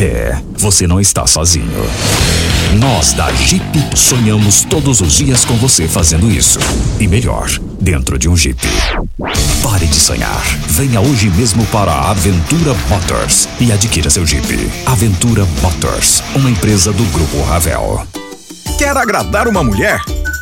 [0.00, 1.66] É, você não está sozinho.
[2.78, 3.62] Nós da Jeep
[3.94, 6.58] sonhamos todos os dias com você fazendo isso.
[6.98, 8.58] E melhor, dentro de um Jeep.
[9.62, 10.42] Pare de sonhar.
[10.68, 14.70] Venha hoje mesmo para a Aventura Motors e adquira seu Jeep.
[14.86, 18.06] Aventura Motors, uma empresa do Grupo Ravel.
[18.78, 20.00] Quer agradar uma mulher?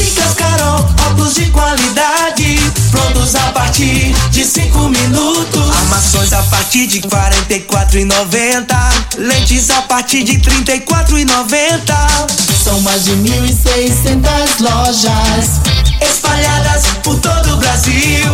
[0.00, 2.58] Óticas Carol, óculos de qualidade,
[2.90, 5.76] prontos a partir de cinco minutos.
[5.76, 8.78] Armações a partir de quarenta e quatro e noventa,
[9.18, 11.94] lentes a partir de trinta e quatro e noventa.
[12.64, 15.60] São mais de mil e seiscentas lojas
[16.00, 18.26] espalhadas por todo o Brasil.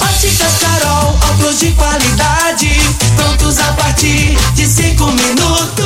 [0.00, 2.80] Óticas Carol, óculos de qualidade,
[3.14, 5.79] prontos a partir de cinco minutos.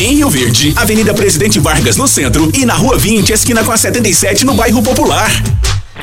[0.00, 3.76] Em Rio Verde, Avenida Presidente Vargas no centro e na Rua 20, esquina com a
[3.76, 5.30] 77 no bairro Popular.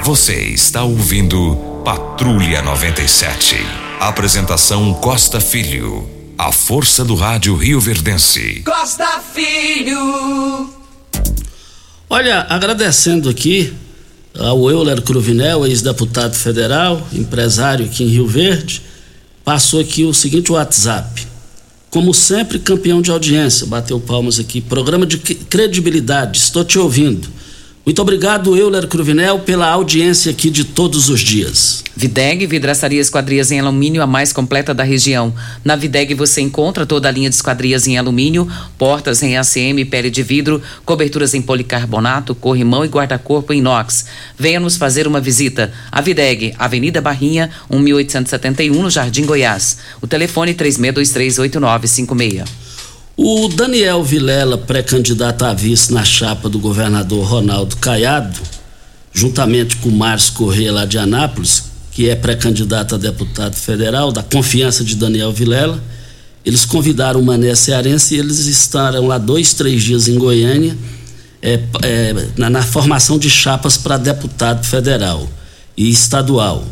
[0.04, 3.56] Você está ouvindo Patrulha 97.
[4.00, 6.08] Apresentação Costa Filho.
[6.38, 8.62] A força do rádio Rio Verdense.
[8.64, 10.70] Costa Filho.
[12.08, 13.74] Olha, agradecendo aqui
[14.38, 18.80] ao Euler Cruvinel, ex-deputado federal, empresário aqui em Rio Verde,
[19.44, 21.27] passou aqui o seguinte WhatsApp.
[21.90, 24.60] Como sempre, campeão de audiência, bateu palmas aqui.
[24.60, 27.28] Programa de credibilidade, estou te ouvindo.
[27.88, 31.86] Muito obrigado, Euler Cruvinel, pela audiência aqui de todos os dias.
[31.96, 35.34] Videg, vidraçaria esquadrias em alumínio, a mais completa da região.
[35.64, 38.46] Na Videg você encontra toda a linha de esquadrias em alumínio,
[38.78, 44.04] portas em ACM, pele de vidro, coberturas em policarbonato, corrimão e guarda-corpo em inox.
[44.38, 45.72] Venha nos fazer uma visita.
[45.90, 49.78] A Videg, Avenida Barrinha, 1871, no Jardim Goiás.
[50.02, 52.67] O telefone 36238956.
[53.20, 58.40] O Daniel Vilela, pré-candidato a vice na chapa do governador Ronaldo Caiado,
[59.12, 64.84] juntamente com Márcio Corrêa lá de Anápolis, que é pré-candidato a deputado federal, da confiança
[64.84, 65.84] de Daniel Vilela,
[66.46, 70.78] eles convidaram o Mané Cearense e eles estarão lá dois, três dias em Goiânia,
[71.42, 75.28] é, é, na, na formação de chapas para deputado federal
[75.76, 76.64] e estadual.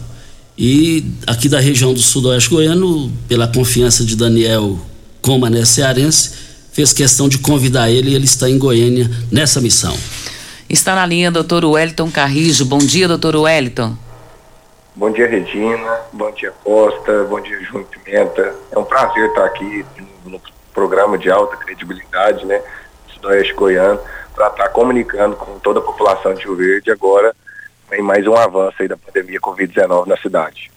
[0.56, 4.80] E aqui da região do sudoeste goiano, pela confiança de Daniel
[5.26, 6.30] com o Mané Cearense,
[6.72, 9.98] fez questão de convidar ele e ele está em Goiânia nessa missão.
[10.70, 12.64] Está na linha doutor Wellington Carrijo.
[12.64, 13.98] Bom dia, doutor Wellington.
[14.96, 16.02] Bom dia, Regina.
[16.14, 17.24] Bom dia, Costa.
[17.24, 18.54] Bom dia, João Pimenta.
[18.72, 19.84] É um prazer estar aqui
[20.26, 20.40] no
[20.72, 22.62] programa de alta credibilidade, né?
[23.12, 24.00] Sudoeste Goiano,
[24.36, 27.36] para estar comunicando com toda a população de Rio Verde agora
[27.94, 30.75] em mais um avanço aí da pandemia Covid-19 na cidade.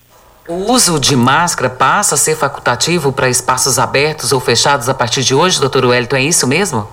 [0.49, 5.23] O uso de máscara passa a ser facultativo para espaços abertos ou fechados a partir
[5.23, 6.89] de hoje, doutor Wellington, é isso mesmo?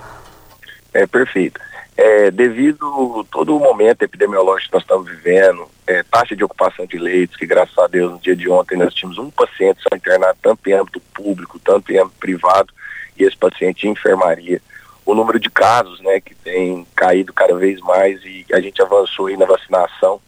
[0.94, 1.62] É perfeito.
[1.96, 6.98] É, devido todo o momento epidemiológico que nós estamos vivendo, é, taxa de ocupação de
[6.98, 10.38] leitos, que graças a Deus no dia de ontem nós tínhamos um paciente só internado
[10.42, 12.74] tanto em âmbito público, tanto em âmbito privado,
[13.18, 14.62] e esse paciente em enfermaria.
[15.06, 19.28] O número de casos, né, que tem caído cada vez mais e a gente avançou
[19.28, 20.20] aí na vacinação,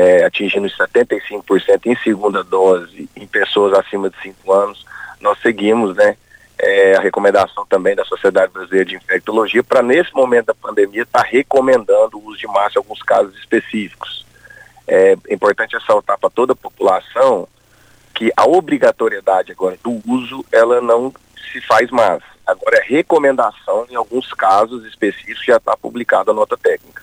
[0.00, 4.86] é, atingindo 75% em segunda dose em pessoas acima de 5 anos.
[5.20, 6.16] Nós seguimos, né,
[6.58, 11.22] é, a recomendação também da Sociedade Brasileira de Infectologia para nesse momento da pandemia estar
[11.22, 14.24] tá recomendando o uso de máscara em alguns casos específicos.
[14.88, 17.46] É importante ressaltar para toda a população
[18.14, 21.12] que a obrigatoriedade agora do uso ela não
[21.52, 22.22] se faz mais.
[22.46, 27.02] Agora é recomendação em alguns casos específicos já está publicada a nota técnica.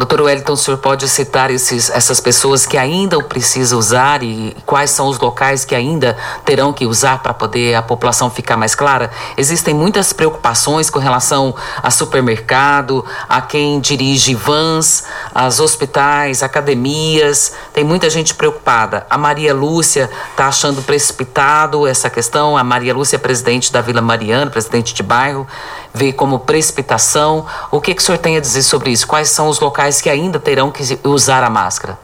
[0.00, 4.88] Doutor Wellington, o senhor pode citar esses, essas pessoas que ainda precisam usar e quais
[4.88, 9.10] são os locais que ainda terão que usar para poder a população ficar mais clara?
[9.36, 17.84] Existem muitas preocupações com relação a supermercado, a quem dirige vans, as hospitais, academias, tem
[17.84, 19.06] muita gente preocupada.
[19.10, 24.00] A Maria Lúcia está achando precipitado essa questão, a Maria Lúcia é presidente da Vila
[24.00, 25.46] Mariana, presidente de bairro,
[25.92, 27.46] vê como precipitação.
[27.70, 29.06] O que, que o senhor tem a dizer sobre isso?
[29.06, 31.98] Quais são os locais que ainda terão que usar a máscara?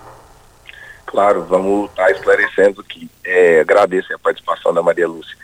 [1.05, 3.09] Claro, vamos estar esclarecendo aqui.
[3.24, 5.37] É, agradeço a participação da Maria Lúcia.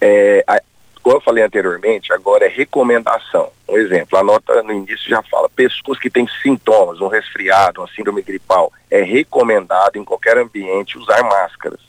[0.00, 0.60] É, a,
[1.02, 3.50] como eu falei anteriormente, agora é recomendação.
[3.68, 7.88] Um exemplo, a nota no início já fala, pessoas que têm sintomas, um resfriado, uma
[7.88, 11.80] síndrome gripal, é recomendado em qualquer ambiente usar máscaras.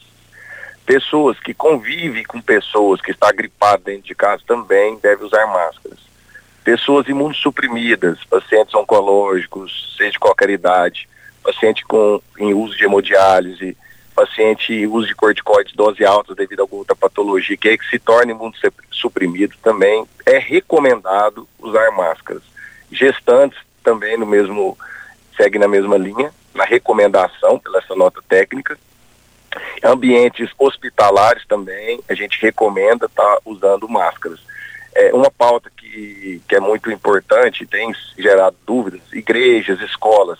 [0.91, 5.99] Pessoas que convivem com pessoas que está gripado dentro de casa também devem usar máscaras.
[6.65, 11.07] Pessoas imunossuprimidas, pacientes oncológicos, seja de qualquer idade,
[11.41, 13.77] paciente com em uso de hemodiálise,
[14.13, 17.89] paciente em uso de corticoides dose alta devido a alguma outra patologia, que é que
[17.89, 22.43] se torna imunossuprimido também, é recomendado usar máscaras.
[22.91, 24.77] Gestantes também no mesmo,
[25.37, 28.77] segue na mesma linha, na recomendação pela essa nota técnica.
[29.83, 34.39] Ambientes hospitalares também, a gente recomenda estar tá usando máscaras.
[34.93, 40.39] É uma pauta que, que é muito importante, tem gerado dúvidas, igrejas, escolas,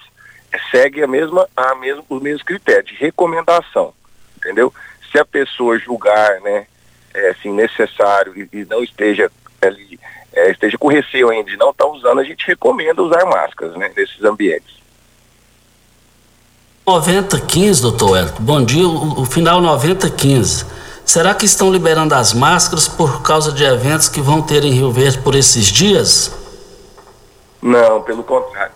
[0.52, 3.94] é, segue a mesma, a mesmo, os mesmos critérios de recomendação,
[4.38, 4.74] entendeu?
[5.12, 6.68] Se a pessoa julgar, né,
[7.14, 9.32] é, assim, necessário e, e não esteja
[9.62, 10.00] ali,
[10.34, 13.76] é, esteja com receio ainda de não estar tá usando, a gente recomenda usar máscaras,
[13.78, 14.81] né, nesses ambientes.
[16.86, 18.44] 9015, doutor Elton.
[18.44, 20.66] Bom dia, o, o final 9015.
[21.06, 24.92] Será que estão liberando as máscaras por causa de eventos que vão ter em Rio
[24.92, 26.36] Verde por esses dias?
[27.62, 28.74] Não, pelo contrário.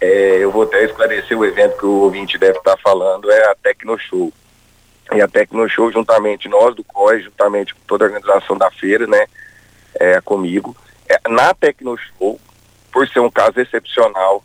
[0.00, 3.56] É, eu vou até esclarecer o evento que o ouvinte deve estar falando, é a
[3.56, 4.32] Tecnoshow.
[5.12, 9.26] E a Tecnoshow, juntamente nós do COI, juntamente com toda a organização da feira, né,
[9.98, 10.76] é, comigo,
[11.08, 12.38] é, na Tecnoshow,
[12.92, 14.44] por ser um caso excepcional,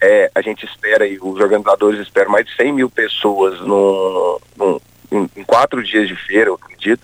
[0.00, 4.40] é, a gente espera, e os organizadores esperam mais de 100 mil pessoas no,
[5.10, 7.02] em, em, quatro dias de feira, eu acredito,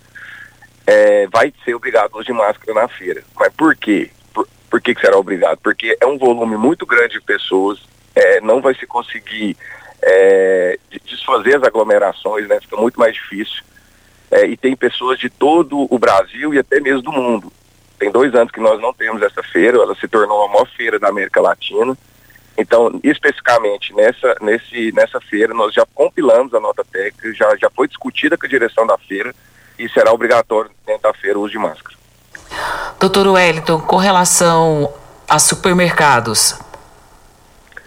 [0.87, 3.25] é, vai ser obrigado uso de máscara na feira.
[3.35, 4.11] Mas por quê?
[4.33, 5.59] Por, por que, que será obrigado?
[5.63, 7.81] Porque é um volume muito grande de pessoas,
[8.15, 9.57] é, não vai se conseguir
[10.03, 12.61] é, desfazer as aglomerações, né?
[12.61, 13.63] Fica muito mais difícil.
[14.31, 17.53] É, e tem pessoas de todo o Brasil e até mesmo do mundo.
[17.99, 20.99] Tem dois anos que nós não temos essa feira, ela se tornou a maior feira
[20.99, 21.97] da América Latina.
[22.57, 27.89] Então, especificamente nessa, nesse, nessa feira, nós já compilamos a nota técnica, já, já foi
[27.89, 29.35] discutida com a direção da feira
[29.79, 31.97] e será obrigatório dentro da feira o uso de máscara.
[33.01, 34.93] Doutor Wellington, com relação
[35.29, 36.59] a supermercados,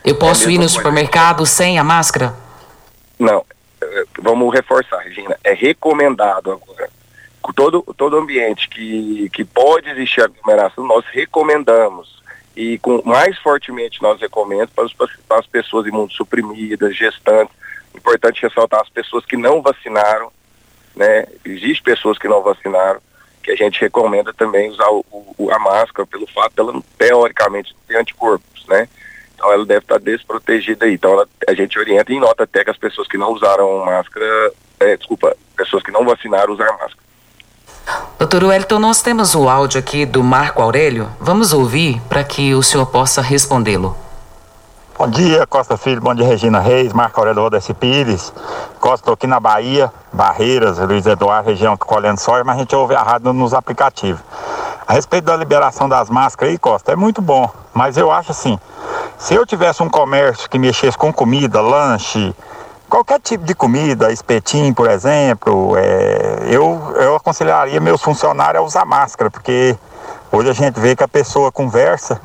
[0.04, 2.34] eu é posso é ir no supermercado sem a máscara?
[3.18, 3.46] Não,
[3.82, 6.90] é, vamos reforçar, Regina, é recomendado agora.
[7.56, 12.17] Todo, todo ambiente que, que pode existir aglomeração, nós recomendamos
[12.58, 17.56] e com mais fortemente nós recomendamos para, para as pessoas imunossuprimidas, gestantes.
[17.94, 20.32] Importante ressaltar as pessoas que não vacinaram,
[20.96, 21.28] né?
[21.46, 23.00] Existem pessoas que não vacinaram,
[23.44, 25.06] que a gente recomenda também usar o,
[25.38, 28.90] o, a máscara pelo fato dela teoricamente ter anticorpos, né?
[29.36, 30.96] Então ela deve estar desprotegida aí.
[30.96, 34.52] Então ela, a gente orienta em nota até que as pessoas que não usaram máscara,
[34.80, 37.07] é, desculpa, pessoas que não vacinaram usar máscara.
[38.20, 41.08] Doutor Wellington, nós temos o áudio aqui do Marco Aurélio.
[41.20, 43.96] Vamos ouvir para que o senhor possa respondê-lo.
[44.98, 48.34] Bom dia, Costa Filho, bom dia, Regina Reis, Marco Aurélio Rodesse Pires.
[48.80, 52.96] Costa, estou aqui na Bahia, Barreiras, Luiz Eduardo, região colhendo soja, mas a gente ouve
[52.96, 54.22] a rádio nos aplicativos.
[54.88, 58.60] A respeito da liberação das máscaras aí, Costa, é muito bom, mas eu acho assim,
[59.18, 62.36] se eu tivesse um comércio que mexesse com comida, lanche,
[62.90, 68.86] qualquer tipo de comida, espetinho, por exemplo, é, eu, eu aconselharia meus funcionários a usar
[68.86, 69.76] máscara, porque
[70.32, 72.20] hoje a gente vê que a pessoa conversa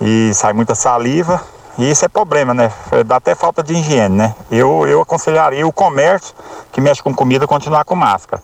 [0.00, 1.42] e sai muita saliva,
[1.78, 2.70] e isso é problema, né?
[3.06, 4.34] Dá até falta de higiene, né?
[4.50, 6.34] Eu, eu aconselharia o comércio
[6.70, 8.42] que mexe com comida continuar com máscara.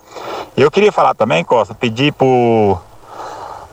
[0.57, 2.79] Eu queria falar também, Costa, pedir pro,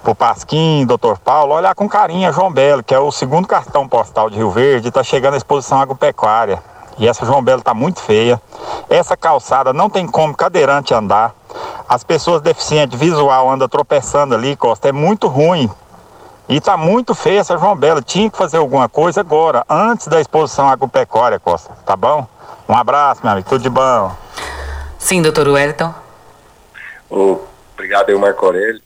[0.03, 3.87] pro Pasquim, doutor Paulo, olhar com carinho a João Belo, que é o segundo cartão
[3.87, 6.61] postal de Rio Verde, está chegando a exposição agropecuária.
[6.97, 8.41] E essa João Belo está muito feia.
[8.89, 11.35] Essa calçada não tem como cadeirante andar.
[11.87, 14.89] As pessoas deficientes visual andam tropeçando ali, Costa.
[14.89, 15.69] É muito ruim.
[16.47, 18.01] E está muito feia essa João Belo.
[18.01, 21.73] Tinha que fazer alguma coisa agora, antes da exposição agropecuária, Costa.
[21.85, 22.27] Tá bom?
[22.67, 23.49] Um abraço, meu amigo.
[23.49, 24.11] Tudo de bom.
[24.97, 25.93] Sim, doutor Wellington.
[27.09, 27.39] Oh,
[27.73, 28.81] obrigado aí, Marco Aurélio.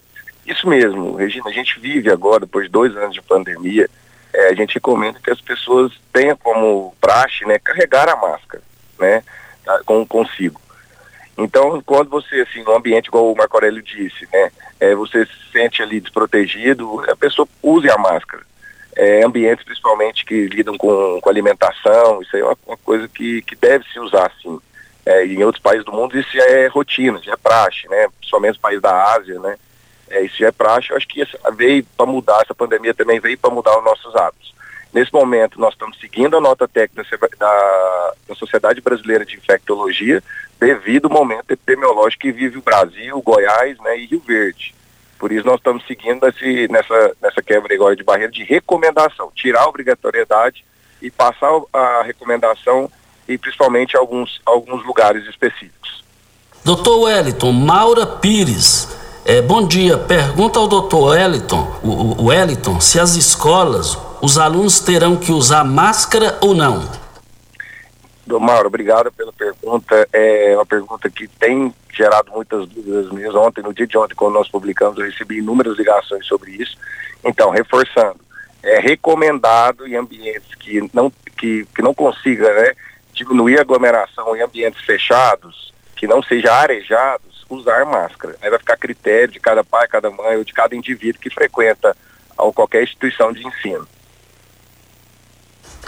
[0.45, 1.49] Isso mesmo, Regina.
[1.49, 3.89] A gente vive agora, depois de dois anos de pandemia,
[4.33, 8.63] é, a gente recomenda que as pessoas tenham como praxe, né, carregar a máscara,
[8.99, 9.23] né,
[9.65, 10.59] tá, com, consigo.
[11.37, 15.51] Então, quando você, assim, no ambiente, igual o Marco Aurélio disse, né, é, você se
[15.51, 18.43] sente ali desprotegido, a pessoa use a máscara.
[18.95, 23.41] É, ambientes, principalmente, que lidam com, com alimentação, isso aí é uma, uma coisa que,
[23.43, 24.59] que deve se usar, sim.
[25.05, 28.61] É, em outros países do mundo isso é rotina, já é praxe, né, principalmente os
[28.61, 29.57] países da Ásia, né,
[30.09, 30.91] é, isso já é praxe.
[30.91, 31.23] Eu acho que
[31.55, 34.53] veio para mudar, essa pandemia também veio para mudar os nossos hábitos.
[34.91, 37.05] Nesse momento, nós estamos seguindo a nota técnica
[37.37, 40.23] da, da Sociedade Brasileira de Infectologia,
[40.59, 44.73] devido ao momento epidemiológico que vive o Brasil, Goiás né, e Rio Verde.
[45.19, 49.63] Por isso, nós estamos seguindo esse, nessa, nessa quebra agora de barreira de recomendação, tirar
[49.63, 50.65] a obrigatoriedade
[51.01, 52.89] e passar a recomendação
[53.27, 56.03] e principalmente alguns, alguns lugares específicos.
[56.65, 59.97] Doutor Wellington, Maura Pires, é, bom dia.
[59.97, 65.63] Pergunta ao doutor Wellington, o, o Wellington se as escolas, os alunos terão que usar
[65.63, 66.87] máscara ou não?
[68.39, 70.07] Mauro, obrigado pela pergunta.
[70.13, 73.39] É uma pergunta que tem gerado muitas dúvidas mesmo.
[73.39, 76.77] Ontem, no dia de ontem, quando nós publicamos, eu recebi inúmeras ligações sobre isso.
[77.23, 78.19] Então, reforçando,
[78.61, 82.73] é recomendado em ambientes que não, que, que não consiga né,
[83.13, 88.35] diminuir a aglomeração em ambientes fechados, que não seja arejado, usar máscara.
[88.41, 91.95] Aí vai ficar critério de cada pai, cada mãe ou de cada indivíduo que frequenta
[92.53, 93.87] qualquer instituição de ensino.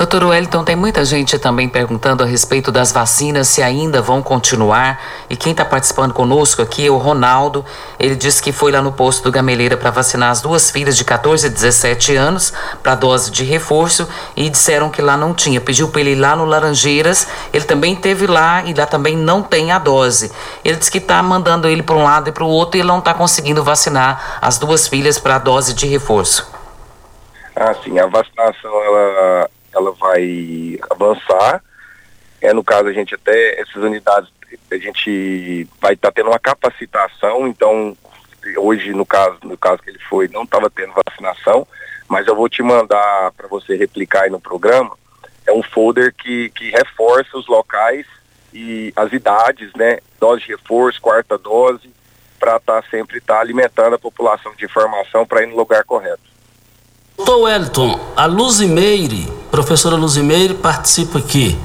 [0.02, 5.00] Doutor Wellington, tem muita gente também perguntando a respeito das vacinas, se ainda vão continuar.
[5.30, 7.64] E quem está participando conosco aqui é o Ronaldo.
[8.00, 11.06] Ele disse que foi lá no posto do Gameleira para vacinar as duas filhas de
[11.06, 15.62] 14 e 17 anos para dose de reforço e disseram que lá não tinha.
[15.62, 19.44] Pediu para ele ir lá no Laranjeiras, ele também teve lá e lá também não
[19.44, 20.32] tem a dose.
[20.66, 22.88] Ele disse que está mandando ele para um lado e para o outro e ele
[22.88, 26.52] não está conseguindo vacinar as duas filhas para a dose de reforço.
[27.56, 31.64] Ah, sim, a vacinação ela ela vai avançar.
[32.42, 34.30] É, no caso, a gente até, essas unidades,
[34.72, 37.96] a gente vai estar tá tendo uma capacitação, então,
[38.58, 41.68] hoje, no caso, no caso que ele foi, não estava tendo vacinação,
[42.08, 44.98] mas eu vou te mandar para você replicar aí no programa,
[45.46, 48.06] é um folder que, que reforça os locais
[48.54, 51.90] e as idades, né, dose de reforço, quarta dose,
[52.40, 55.84] para estar tá sempre estar tá alimentando a população de informação para ir no lugar
[55.84, 56.32] correto.
[57.16, 61.60] Doutor Wellington, a Luzimeire, professora Luzimeire participa aqui.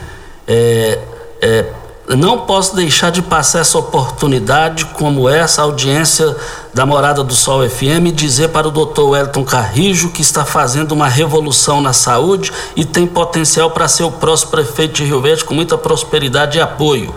[0.46, 0.98] É,
[1.40, 1.66] é,
[2.14, 6.36] não posso deixar de passar essa oportunidade, como essa audiência
[6.72, 11.08] da Morada do Sol FM, dizer para o doutor Wellington Carrijo que está fazendo uma
[11.08, 15.54] revolução na saúde e tem potencial para ser o próximo prefeito de Rio Verde com
[15.54, 17.14] muita prosperidade e apoio.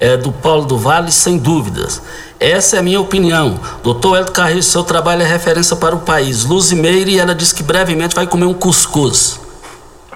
[0.00, 2.02] É, do Paulo do Vale, sem dúvidas.
[2.40, 3.60] Essa é a minha opinião.
[3.84, 6.44] Doutor Hélio Carreiro, seu trabalho é referência para o país.
[6.44, 9.41] Luzimeire, ela disse que brevemente vai comer um cuscuz.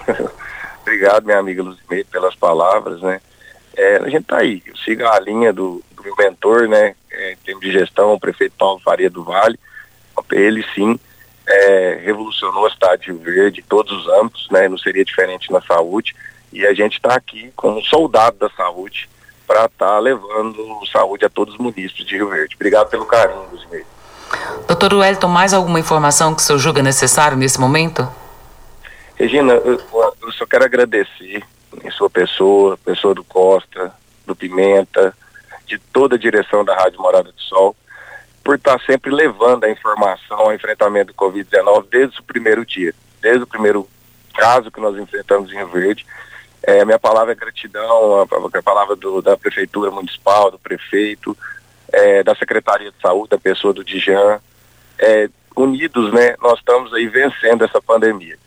[0.81, 3.19] Obrigado, minha amiga Luzimeire, pelas palavras, né?
[3.75, 6.95] É, a gente tá aí, eu sigo a linha do, do meu mentor, né?
[7.11, 9.59] É, em termos de gestão, o prefeito Paulo Faria do Vale.
[10.31, 10.99] Ele sim
[11.47, 14.67] é, revolucionou a cidade de Rio Verde todos os âmbitos, né?
[14.67, 16.15] Não seria diferente na saúde.
[16.51, 19.09] E a gente está aqui como soldado da saúde
[19.45, 20.57] para estar tá levando
[20.91, 22.55] saúde a todos os municípios de Rio Verde.
[22.55, 23.85] Obrigado pelo carinho, Luzimeire.
[24.67, 28.07] Doutor Wellington, mais alguma informação que o senhor julga necessário nesse momento?
[29.17, 29.81] Regina, eu,
[30.21, 31.43] eu só quero agradecer
[31.83, 33.93] em sua pessoa, pessoa do Costa,
[34.25, 35.15] do Pimenta,
[35.65, 37.75] de toda a direção da Rádio Morada do Sol,
[38.43, 43.43] por estar sempre levando a informação ao enfrentamento do Covid-19 desde o primeiro dia, desde
[43.43, 43.87] o primeiro
[44.33, 46.05] caso que nós enfrentamos em Rio Verde
[46.67, 51.35] é, minha palavra é gratidão, a, a palavra do, da Prefeitura Municipal, do prefeito,
[51.91, 54.41] é, da Secretaria de Saúde, da pessoa do Dijan.
[54.99, 58.37] É, unidos, né, nós estamos aí vencendo essa pandemia.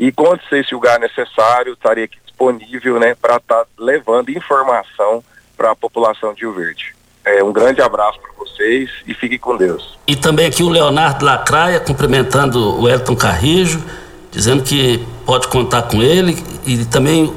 [0.00, 5.22] E quando se esse lugar necessário, estaria aqui disponível, né, para estar tá levando informação
[5.54, 6.94] para a população de Rio Verde.
[7.22, 9.98] É, um grande abraço para vocês e fiquem com Deus.
[10.06, 13.84] E também aqui o Leonardo Lacraia cumprimentando o Elton Carrijo,
[14.30, 17.30] dizendo que pode contar com ele e também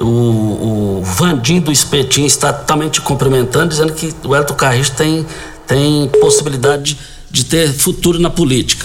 [0.00, 5.24] o, o Vandim do Espetinho está totalmente cumprimentando, dizendo que o Elton Carriço tem,
[5.64, 6.98] tem possibilidade de,
[7.30, 8.84] de ter futuro na política.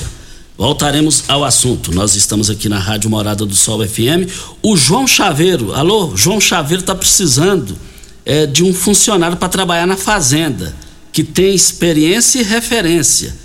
[0.58, 1.94] Voltaremos ao assunto.
[1.94, 4.32] Nós estamos aqui na Rádio Morada do Sol FM.
[4.62, 7.78] O João Chaveiro, alô, João Chaveiro está precisando
[8.26, 10.74] é, de um funcionário para trabalhar na fazenda,
[11.12, 13.36] que tem experiência e referência.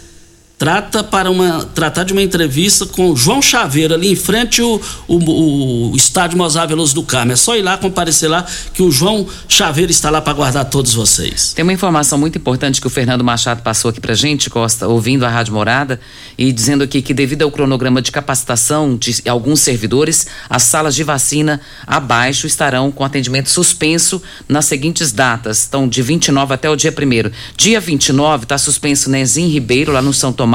[0.61, 5.91] Trata para uma tratar de uma entrevista com João Chaveiro ali em frente o, o,
[5.91, 7.33] o estádio Mozar Veloso do Carmo.
[7.33, 8.45] É só ir lá comparecer lá
[8.75, 11.55] que o João Chaveiro está lá para guardar todos vocês.
[11.55, 15.25] Tem uma informação muito importante que o Fernando Machado passou aqui pra gente, Costa, ouvindo
[15.25, 15.99] a Rádio Morada
[16.37, 21.03] e dizendo aqui que devido ao cronograma de capacitação de alguns servidores, as salas de
[21.03, 25.65] vacina abaixo estarão com atendimento suspenso nas seguintes datas.
[25.67, 30.13] Então, de 29 até o dia 1 Dia 29 está suspenso Nezim Ribeiro lá no
[30.13, 30.50] São Tomé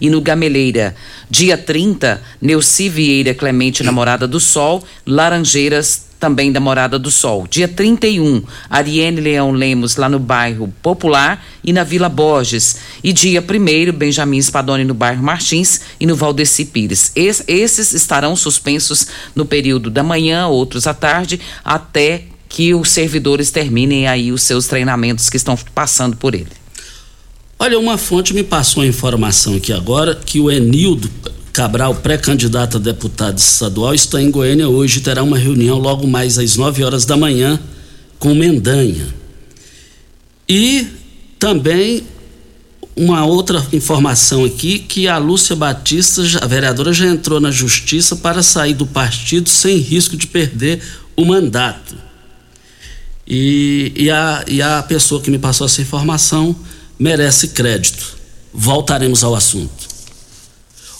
[0.00, 0.94] e no Gameleira.
[1.30, 7.46] Dia 30, Neuci Vieira Clemente, namorada do Sol, Laranjeiras, também da Morada do Sol.
[7.48, 12.76] Dia 31, Ariane Leão Lemos, lá no bairro Popular e na Vila Borges.
[13.02, 17.12] E dia 1 Benjamin Spadoni, no bairro Martins e no Valdeci Pires.
[17.14, 23.50] Es, esses estarão suspensos no período da manhã, outros à tarde, até que os servidores
[23.50, 26.65] terminem aí os seus treinamentos que estão passando por ele.
[27.58, 31.10] Olha, uma fonte me passou a informação aqui agora que o Enildo
[31.54, 36.38] Cabral, pré-candidato a deputado estadual, está em Goiânia hoje e terá uma reunião logo mais
[36.38, 37.58] às 9 horas da manhã
[38.18, 39.06] com Mendanha.
[40.46, 40.86] E
[41.38, 42.02] também
[42.94, 48.42] uma outra informação aqui que a Lúcia Batista, a vereadora, já entrou na justiça para
[48.42, 50.82] sair do partido sem risco de perder
[51.16, 51.96] o mandato.
[53.26, 56.54] E, e, a, e a pessoa que me passou essa informação
[56.98, 58.16] merece crédito.
[58.52, 59.96] Voltaremos ao assunto.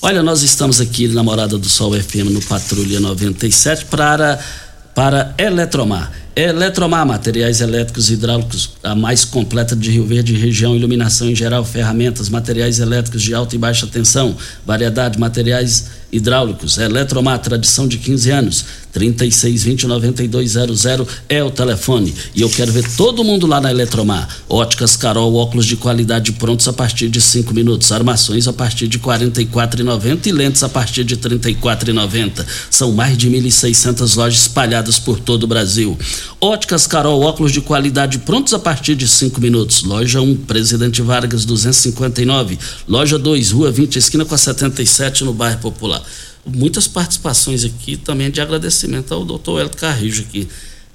[0.02, 4.38] Olha, nós estamos aqui na Morada do Sol FM no Patrulha 97 para,
[4.94, 6.12] para Eletromar.
[6.36, 11.64] Eletromar, materiais elétricos e hidráulicos, a mais completa de Rio Verde, região, iluminação em geral,
[11.64, 14.36] ferramentas, materiais elétricos de alta e baixa tensão,
[14.66, 16.76] variedade de materiais hidráulicos.
[16.76, 18.64] Eletromar, tradição de 15 anos.
[18.96, 22.14] 3620-9200 é o telefone.
[22.34, 24.26] E eu quero ver todo mundo lá na Eletromar.
[24.48, 27.92] Óticas Carol, óculos de qualidade prontos a partir de 5 minutos.
[27.92, 32.44] Armações a partir de R$ 44,90 e lentes a partir de R$ 34,90.
[32.70, 35.98] São mais de 1.600 lojas espalhadas por todo o Brasil.
[36.40, 39.82] Óticas Carol, óculos de qualidade prontos a partir de 5 minutos.
[39.82, 42.58] Loja 1, Presidente Vargas 259.
[42.88, 46.02] Loja 2, Rua 20, esquina com a 77, no bairro Popular
[46.46, 50.48] muitas participações aqui também de agradecimento ao doutor Hélio Carrijo aqui.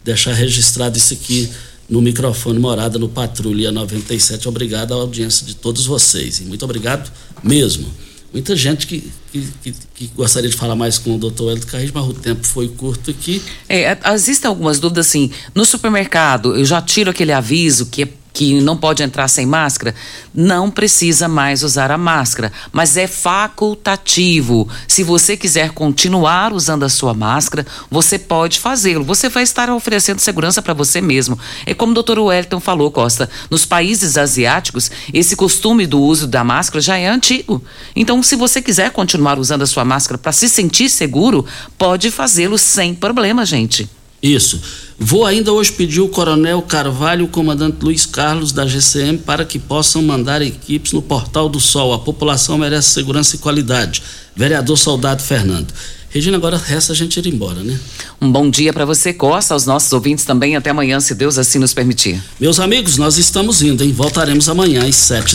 [0.03, 1.49] Deixar registrado isso aqui
[1.89, 4.47] no microfone Morada no Patrulha 97.
[4.47, 6.39] Obrigado à audiência de todos vocês.
[6.39, 7.11] E muito obrigado
[7.43, 7.91] mesmo.
[8.33, 12.07] Muita gente que, que, que, gostaria de falar mais com o doutor Hélio Carrijo, mas
[12.07, 13.41] o tempo foi curto aqui.
[13.67, 15.29] É, existem algumas dúvidas assim.
[15.53, 19.93] No supermercado, eu já tiro aquele aviso que é que não pode entrar sem máscara,
[20.33, 24.67] não precisa mais usar a máscara, mas é facultativo.
[24.87, 29.03] Se você quiser continuar usando a sua máscara, você pode fazê-lo.
[29.03, 31.37] Você vai estar oferecendo segurança para você mesmo.
[31.65, 36.43] É como o doutor Wellington falou, Costa, nos países asiáticos, esse costume do uso da
[36.43, 37.61] máscara já é antigo.
[37.95, 41.45] Então, se você quiser continuar usando a sua máscara para se sentir seguro,
[41.77, 43.89] pode fazê-lo sem problema, gente.
[44.21, 44.61] Isso.
[44.99, 49.43] Vou ainda hoje pedir o Coronel Carvalho e o Comandante Luiz Carlos da GCM para
[49.43, 51.91] que possam mandar equipes no Portal do Sol.
[51.91, 54.03] A população merece segurança e qualidade.
[54.35, 55.73] Vereador Soldado Fernando.
[56.13, 57.79] Regina, agora resta a gente ir embora, né?
[58.21, 60.57] Um bom dia para você, Costa, aos nossos ouvintes também.
[60.57, 62.21] Até amanhã, se Deus assim nos permitir.
[62.37, 63.93] Meus amigos, nós estamos indo, hein?
[63.93, 65.29] Voltaremos amanhã às sete da